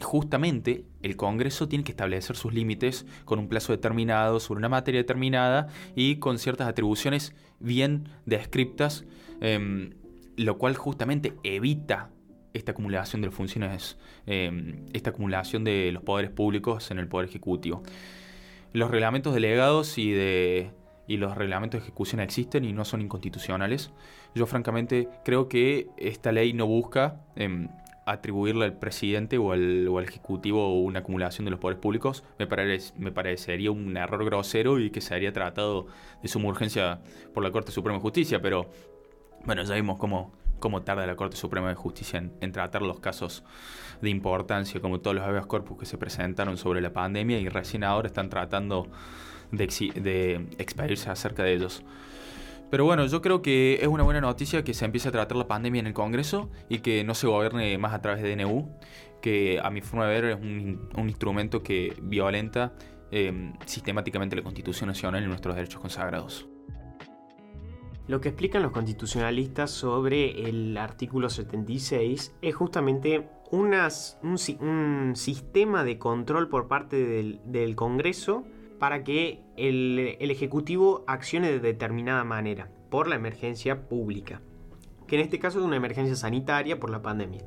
justamente 0.00 0.86
el 1.02 1.16
Congreso 1.16 1.68
tiene 1.68 1.84
que 1.84 1.92
establecer 1.92 2.36
sus 2.36 2.54
límites 2.54 3.04
con 3.26 3.38
un 3.38 3.48
plazo 3.48 3.72
determinado, 3.72 4.40
sobre 4.40 4.58
una 4.58 4.70
materia 4.70 5.02
determinada 5.02 5.68
y 5.94 6.16
con 6.16 6.38
ciertas 6.38 6.66
atribuciones 6.66 7.34
bien 7.60 8.08
descriptas, 8.24 9.04
em, 9.42 9.90
lo 10.36 10.56
cual 10.56 10.74
justamente 10.74 11.34
evita 11.42 12.08
esta 12.54 12.72
acumulación 12.72 13.20
de 13.20 13.30
funciones, 13.30 13.98
em, 14.24 14.86
esta 14.94 15.10
acumulación 15.10 15.64
de 15.64 15.90
los 15.92 16.02
poderes 16.02 16.30
públicos 16.30 16.90
en 16.90 16.98
el 16.98 17.08
Poder 17.08 17.28
Ejecutivo 17.28 17.82
los 18.74 18.90
reglamentos 18.90 19.32
delegados 19.32 19.96
y 19.96 20.10
de 20.12 20.70
y 21.06 21.18
los 21.18 21.36
reglamentos 21.36 21.80
de 21.80 21.86
ejecución 21.86 22.20
existen 22.20 22.64
y 22.64 22.72
no 22.72 22.84
son 22.84 23.02
inconstitucionales. 23.02 23.92
Yo 24.34 24.46
francamente 24.46 25.08
creo 25.24 25.48
que 25.48 25.88
esta 25.96 26.32
ley 26.32 26.54
no 26.54 26.66
busca 26.66 27.20
em, 27.36 27.68
atribuirle 28.06 28.64
al 28.64 28.78
presidente 28.78 29.36
o 29.36 29.52
al, 29.52 29.86
o 29.86 29.98
al, 29.98 30.04
ejecutivo 30.04 30.80
una 30.80 31.00
acumulación 31.00 31.44
de 31.44 31.50
los 31.50 31.60
poderes 31.60 31.80
públicos. 31.80 32.24
Me, 32.38 32.46
me 32.96 33.12
parecería 33.12 33.70
un 33.70 33.96
error 33.96 34.24
grosero 34.24 34.80
y 34.80 34.90
que 34.90 35.02
se 35.02 35.14
haría 35.14 35.32
tratado 35.32 35.86
de 36.22 36.28
suma 36.28 36.48
urgencia 36.48 37.00
por 37.34 37.42
la 37.44 37.50
Corte 37.50 37.70
Suprema 37.70 37.98
de 37.98 38.02
Justicia, 38.02 38.40
pero 38.40 38.70
bueno, 39.44 39.62
ya 39.62 39.74
vimos 39.74 39.98
cómo 39.98 40.32
cómo 40.64 40.80
tarda 40.80 41.06
la 41.06 41.14
Corte 41.14 41.36
Suprema 41.36 41.68
de 41.68 41.74
Justicia 41.74 42.24
en, 42.40 42.52
tratar 42.52 42.80
los 42.80 42.98
casos 42.98 43.44
de 44.00 44.08
importancia, 44.08 44.80
como 44.80 44.98
todos 44.98 45.14
los 45.14 45.22
habeas 45.22 45.44
corpus 45.44 45.76
que 45.78 45.84
se 45.84 45.98
presentaron 45.98 46.56
sobre 46.56 46.80
la 46.80 46.90
pandemia 46.90 47.38
y 47.38 47.50
recién 47.50 47.84
ahora 47.84 48.06
están 48.06 48.30
tratando 48.30 48.88
de, 49.52 49.66
de 49.66 50.48
expedirse 50.56 51.10
acerca 51.10 51.42
de 51.42 51.52
ellos. 51.52 51.82
Pero 52.70 52.86
bueno, 52.86 53.04
yo 53.04 53.20
creo 53.20 53.42
que 53.42 53.78
es 53.82 53.88
una 53.88 54.04
buena 54.04 54.22
noticia 54.22 54.64
que 54.64 54.72
se 54.72 54.86
empiece 54.86 55.10
a 55.10 55.12
tratar 55.12 55.36
la 55.36 55.46
pandemia 55.46 55.80
en 55.80 55.86
el 55.88 55.92
Congreso 55.92 56.50
y 56.70 56.78
que 56.78 57.04
no 57.04 57.14
se 57.14 57.26
gobierne 57.26 57.76
más 57.76 57.92
a 57.92 58.00
través 58.00 58.22
de 58.22 58.34
DNU, 58.34 58.66
que 59.20 59.60
a 59.62 59.68
mi 59.68 59.82
forma 59.82 60.06
de 60.06 60.18
ver 60.18 60.24
es 60.30 60.36
un, 60.40 60.88
instrumento 60.96 61.62
que 61.62 61.94
violenta 62.00 62.72
eh, 63.12 63.52
sistemáticamente 63.66 64.34
la 64.34 64.42
Constitución 64.42 64.88
Nacional 64.88 65.22
y 65.22 65.26
nuestros 65.26 65.54
derechos 65.56 65.82
consagrados. 65.82 66.48
Lo 68.06 68.20
que 68.20 68.28
explican 68.28 68.62
los 68.62 68.72
constitucionalistas 68.72 69.70
sobre 69.70 70.46
el 70.46 70.76
artículo 70.76 71.30
76 71.30 72.34
es 72.42 72.54
justamente 72.54 73.26
un, 73.50 75.16
sistema 75.16 75.84
de 75.84 75.98
control 75.98 76.48
por 76.50 76.68
parte 76.68 76.96
del, 77.46 77.76
Congreso 77.76 78.44
para 78.78 79.04
que 79.04 79.40
el, 79.56 80.16
Ejecutivo 80.20 81.04
accione 81.06 81.50
de 81.50 81.60
determinada 81.60 82.24
manera 82.24 82.68
por 82.90 83.08
la 83.08 83.14
emergencia 83.14 83.88
pública, 83.88 84.42
que 85.06 85.16
en 85.16 85.22
este 85.22 85.38
caso 85.38 85.60
es 85.60 85.64
una 85.64 85.76
emergencia 85.76 86.14
sanitaria 86.14 86.78
por 86.78 86.90
la 86.90 87.00
pandemia. 87.00 87.40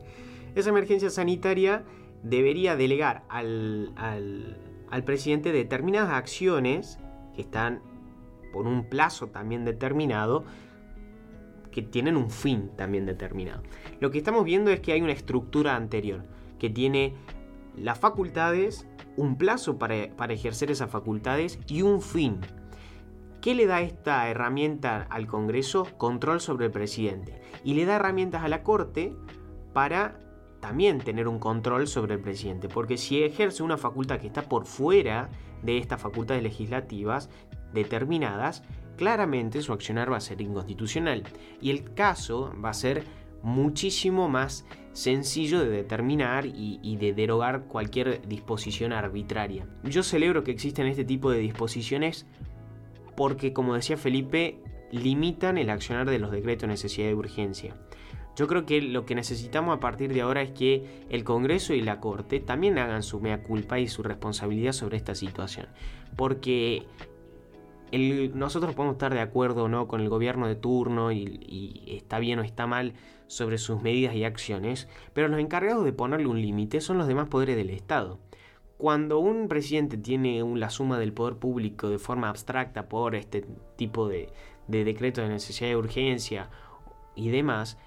Esa 0.56 0.70
emergencia 0.70 1.12
sanitaria 1.12 1.84
debería 2.24 2.76
delegar 2.76 3.26
al, 3.30 3.94
al 3.96 5.04
presidente 5.04 5.52
determinadas 5.52 6.14
acciones 6.14 6.98
que 7.36 7.42
están 7.42 7.82
por 8.58 8.66
un 8.66 8.86
plazo 8.86 9.28
también 9.28 9.66
determinado, 9.66 10.44
que 11.70 11.84
tienen 11.84 12.18
un 12.18 12.32
fin 12.32 12.72
también 12.76 13.06
determinado. 13.06 13.62
Lo 14.00 14.10
que 14.10 14.18
estamos 14.18 14.46
viendo 14.46 14.72
es 14.72 14.80
que 14.80 14.94
hay 14.94 15.02
una 15.04 15.12
estructura 15.12 15.76
anterior, 15.76 16.26
que 16.58 16.72
tiene 16.72 17.14
las 17.76 18.00
facultades, 18.00 18.88
un 19.16 19.38
plazo 19.38 19.78
para, 19.78 20.10
para 20.16 20.34
ejercer 20.34 20.72
esas 20.72 20.90
facultades 20.90 21.60
y 21.68 21.84
un 21.84 22.02
fin. 22.02 22.40
¿Qué 23.42 23.54
le 23.54 23.68
da 23.68 23.82
esta 23.82 24.28
herramienta 24.28 25.06
al 25.08 25.28
Congreso? 25.28 25.88
Control 25.98 26.42
sobre 26.42 26.66
el 26.66 26.72
presidente. 26.72 27.40
Y 27.64 27.76
le 27.76 27.86
da 27.86 27.98
herramientas 27.98 28.44
a 28.44 28.48
la 28.48 28.64
Corte 28.64 29.14
para 29.72 30.18
también 30.62 30.98
tener 30.98 31.28
un 31.28 31.38
control 31.38 31.86
sobre 31.86 32.16
el 32.16 32.22
presidente. 32.22 32.70
Porque 32.70 32.98
si 32.98 33.22
ejerce 33.22 33.62
una 33.62 33.78
facultad 33.78 34.20
que 34.20 34.26
está 34.26 34.42
por 34.42 34.66
fuera 34.66 35.30
de 35.62 35.78
estas 35.78 36.02
facultades 36.02 36.42
legislativas, 36.44 37.30
determinadas, 37.74 38.64
claramente 38.98 39.62
su 39.62 39.74
accionar 39.74 40.12
va 40.12 40.18
a 40.18 40.22
ser 40.22 40.42
inconstitucional. 40.42 41.24
Y 41.62 41.72
el 41.72 41.94
caso 41.94 42.54
va 42.64 42.70
a 42.70 42.74
ser 42.74 43.04
muchísimo 43.44 44.28
más 44.28 44.66
sencillo 44.94 45.60
de 45.60 45.70
determinar 45.70 46.46
y, 46.46 46.98
de 46.98 47.14
derogar 47.14 47.66
cualquier 47.66 48.28
disposición 48.28 48.94
arbitraria. 48.94 49.68
Yo 49.84 50.04
celebro 50.04 50.44
que 50.44 50.52
existen 50.52 50.88
este 50.88 51.06
tipo 51.06 51.32
de 51.32 51.40
disposiciones 51.40 52.26
porque, 53.16 53.54
como 53.54 53.76
decía 53.76 53.98
Felipe, 53.98 54.60
limitan 54.92 55.58
el 55.58 55.70
accionar 55.70 56.10
de 56.10 56.20
los 56.20 56.32
decretos 56.32 56.62
de 56.62 56.68
necesidad 56.68 57.08
de 57.08 57.16
urgencia. 57.16 57.76
Yo 58.36 58.48
creo 58.48 58.66
que 58.66 58.82
lo 58.82 59.06
que 59.06 59.16
necesitamos 59.16 59.76
a 59.76 59.80
partir 59.80 60.14
de 60.14 60.22
ahora 60.22 60.44
es 60.44 60.52
que 60.52 61.06
el 61.10 61.24
Congreso 61.24 61.74
y 61.74 61.82
la 61.82 62.00
Corte 62.00 62.40
también 62.40 62.78
hagan 62.78 63.02
su 63.02 63.20
mea 63.20 63.42
culpa 63.42 63.80
y 63.80 63.88
su 63.88 64.04
responsabilidad 64.04 64.74
sobre 64.74 64.98
esta 64.98 65.16
situación. 65.16 65.68
Porque 66.16 66.86
nosotros 67.92 68.76
podemos 68.76 68.96
estar 68.96 69.14
de 69.14 69.22
acuerdo 69.22 69.64
o 69.64 69.68
no 69.70 69.88
con 69.88 70.02
el 70.02 70.10
gobierno 70.10 70.48
de 70.48 70.56
turno 70.56 71.12
y, 71.12 71.84
está 71.88 72.20
bien 72.20 72.40
o 72.40 72.44
está 72.44 72.68
mal 72.68 72.94
sobre 73.28 73.58
sus 73.58 73.82
medidas 73.82 74.16
y 74.16 74.24
acciones, 74.24 74.88
pero 75.14 75.28
los 75.28 75.40
encargados 75.40 75.86
de 75.86 75.94
ponerle 75.94 76.28
un 76.28 76.42
límite 76.42 76.82
son 76.82 76.98
los 76.98 77.08
demás 77.08 77.28
poderes 77.28 77.56
del 77.56 77.70
Estado. 77.70 78.20
Cuando 78.78 79.20
un 79.20 79.48
presidente 79.48 79.98
tiene 79.98 80.44
la 80.56 80.70
suma 80.70 81.00
del 81.00 81.14
poder 81.14 81.38
público 81.38 81.90
de 81.90 81.98
forma 81.98 82.30
abstracta 82.30 82.88
por 82.88 83.16
este 83.16 83.46
tipo 83.76 84.08
de, 84.08 84.30
de 84.68 84.84
de 84.84 85.30
necesidad 85.30 85.70
de 85.70 85.78
urgencia 85.78 86.50
y 87.16 87.30
demás, 87.30 87.78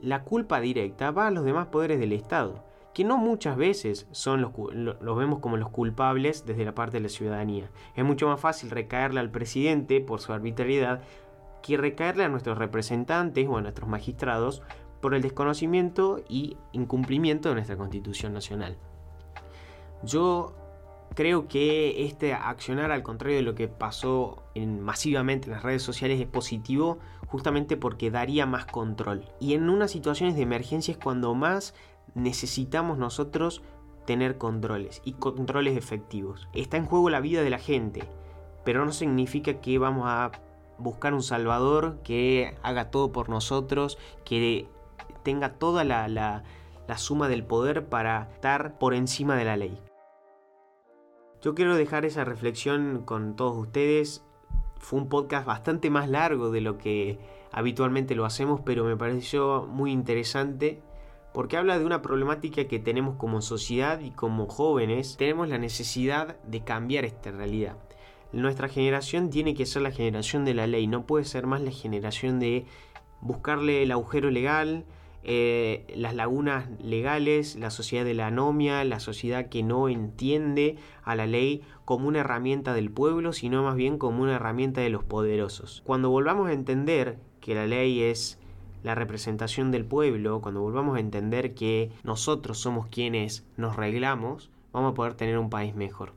la 0.00 0.22
culpa 0.22 0.60
directa 0.60 1.10
va 1.10 1.26
a 1.26 1.30
los 1.30 1.44
demás 1.44 1.66
poderes 1.68 1.98
del 1.98 2.12
Estado 2.12 2.62
que 2.96 3.04
no 3.04 3.18
muchas 3.18 3.58
veces 3.58 4.06
son 4.10 4.40
los, 4.40 4.52
los 4.72 5.18
vemos 5.18 5.40
como 5.40 5.58
los 5.58 5.68
culpables 5.68 6.46
desde 6.46 6.64
la 6.64 6.74
parte 6.74 6.96
de 6.96 7.02
la 7.02 7.10
ciudadanía. 7.10 7.68
Es 7.94 8.06
mucho 8.06 8.26
más 8.26 8.40
fácil 8.40 8.70
recaerle 8.70 9.20
al 9.20 9.30
presidente 9.30 10.00
por 10.00 10.22
su 10.22 10.32
arbitrariedad 10.32 11.02
que 11.62 11.76
recaerle 11.76 12.24
a 12.24 12.30
nuestros 12.30 12.56
representantes 12.56 13.46
o 13.46 13.58
a 13.58 13.60
nuestros 13.60 13.86
magistrados 13.86 14.62
por 15.02 15.14
el 15.14 15.20
desconocimiento 15.20 16.24
y 16.26 16.56
incumplimiento 16.72 17.50
de 17.50 17.56
nuestra 17.56 17.76
Constitución 17.76 18.32
Nacional. 18.32 18.78
Yo 20.02 20.54
Creo 21.14 21.48
que 21.48 22.04
este 22.04 22.34
accionar, 22.34 22.90
al 22.90 23.02
contrario 23.02 23.38
de 23.38 23.42
lo 23.42 23.54
que 23.54 23.68
pasó 23.68 24.42
en, 24.54 24.82
masivamente 24.82 25.46
en 25.46 25.52
las 25.52 25.62
redes 25.62 25.82
sociales, 25.82 26.20
es 26.20 26.26
positivo 26.26 26.98
justamente 27.26 27.78
porque 27.78 28.10
daría 28.10 28.44
más 28.44 28.66
control. 28.66 29.24
Y 29.40 29.54
en 29.54 29.70
unas 29.70 29.90
situaciones 29.90 30.36
de 30.36 30.42
emergencia 30.42 30.92
es 30.92 30.98
cuando 30.98 31.34
más 31.34 31.72
necesitamos 32.14 32.98
nosotros 32.98 33.62
tener 34.06 34.38
controles 34.38 35.02
y 35.04 35.12
controles 35.14 35.76
efectivos. 35.76 36.48
Está 36.54 36.76
en 36.76 36.86
juego 36.86 37.10
la 37.10 37.20
vida 37.20 37.42
de 37.42 37.50
la 37.50 37.58
gente, 37.58 38.04
pero 38.64 38.84
no 38.84 38.92
significa 38.92 39.60
que 39.60 39.78
vamos 39.78 40.04
a 40.06 40.32
buscar 40.78 41.14
un 41.14 41.22
salvador 41.22 41.98
que 42.02 42.56
haga 42.62 42.90
todo 42.90 43.12
por 43.12 43.28
nosotros, 43.28 43.98
que 44.24 44.68
tenga 45.22 45.54
toda 45.54 45.84
la, 45.84 46.08
la, 46.08 46.44
suma 46.96 47.28
del 47.28 47.44
poder 47.44 47.86
para 47.88 48.28
estar 48.32 48.78
por 48.78 48.94
encima 48.94 49.36
de 49.36 49.44
la 49.44 49.56
ley. 49.56 49.78
Yo 51.42 51.54
quiero 51.54 51.76
dejar 51.76 52.04
esa 52.04 52.24
reflexión 52.24 53.02
con 53.04 53.36
todos 53.36 53.56
ustedes. 53.56 54.24
Fue 54.78 54.98
un 54.98 55.08
podcast 55.08 55.46
bastante 55.46 55.90
más 55.90 56.08
largo 56.08 56.50
de 56.50 56.60
lo 56.60 56.78
que 56.78 57.18
habitualmente 57.52 58.14
lo 58.14 58.24
hacemos, 58.24 58.60
pero 58.64 58.84
me 58.84 58.96
pareció 58.96 59.66
muy 59.66 59.90
interesante 59.90 60.80
porque 61.36 61.58
habla 61.58 61.78
de 61.78 61.84
una 61.84 62.00
problemática 62.00 62.64
que 62.64 62.78
tenemos 62.78 63.16
como 63.16 63.42
sociedad 63.42 64.00
y 64.00 64.10
como 64.10 64.46
jóvenes. 64.46 65.18
Tenemos 65.18 65.50
la 65.50 65.58
necesidad 65.58 66.40
de 66.44 66.64
cambiar 66.64 67.04
esta 67.04 67.30
realidad. 67.30 67.76
Nuestra 68.32 68.68
generación 68.68 69.28
tiene 69.28 69.52
que 69.52 69.66
ser 69.66 69.82
la 69.82 69.90
generación 69.90 70.46
de 70.46 70.54
la 70.54 70.66
ley, 70.66 70.86
no 70.86 71.04
puede 71.04 71.26
ser 71.26 71.46
más 71.46 71.60
la 71.60 71.72
generación 71.72 72.40
de 72.40 72.64
buscarle 73.20 73.82
el 73.82 73.92
agujero 73.92 74.30
legal, 74.30 74.86
eh, 75.24 75.84
las 75.94 76.14
lagunas 76.14 76.70
legales, 76.80 77.56
la 77.56 77.68
sociedad 77.68 78.06
de 78.06 78.14
la 78.14 78.28
anomia, 78.28 78.82
la 78.84 78.98
sociedad 78.98 79.50
que 79.50 79.62
no 79.62 79.90
entiende 79.90 80.78
a 81.02 81.16
la 81.16 81.26
ley 81.26 81.60
como 81.84 82.08
una 82.08 82.20
herramienta 82.20 82.72
del 82.72 82.90
pueblo, 82.90 83.34
sino 83.34 83.62
más 83.62 83.76
bien 83.76 83.98
como 83.98 84.22
una 84.22 84.36
herramienta 84.36 84.80
de 84.80 84.88
los 84.88 85.04
poderosos. 85.04 85.82
Cuando 85.84 86.08
volvamos 86.08 86.48
a 86.48 86.54
entender 86.54 87.18
que 87.42 87.54
la 87.54 87.66
ley 87.66 88.00
es 88.00 88.38
la 88.86 88.94
representación 88.94 89.72
del 89.72 89.84
pueblo, 89.84 90.40
cuando 90.40 90.60
volvamos 90.60 90.96
a 90.96 91.00
entender 91.00 91.54
que 91.54 91.90
nosotros 92.04 92.60
somos 92.60 92.86
quienes 92.86 93.44
nos 93.56 93.74
reglamos, 93.74 94.48
vamos 94.72 94.92
a 94.92 94.94
poder 94.94 95.14
tener 95.14 95.38
un 95.38 95.50
país 95.50 95.74
mejor. 95.74 96.14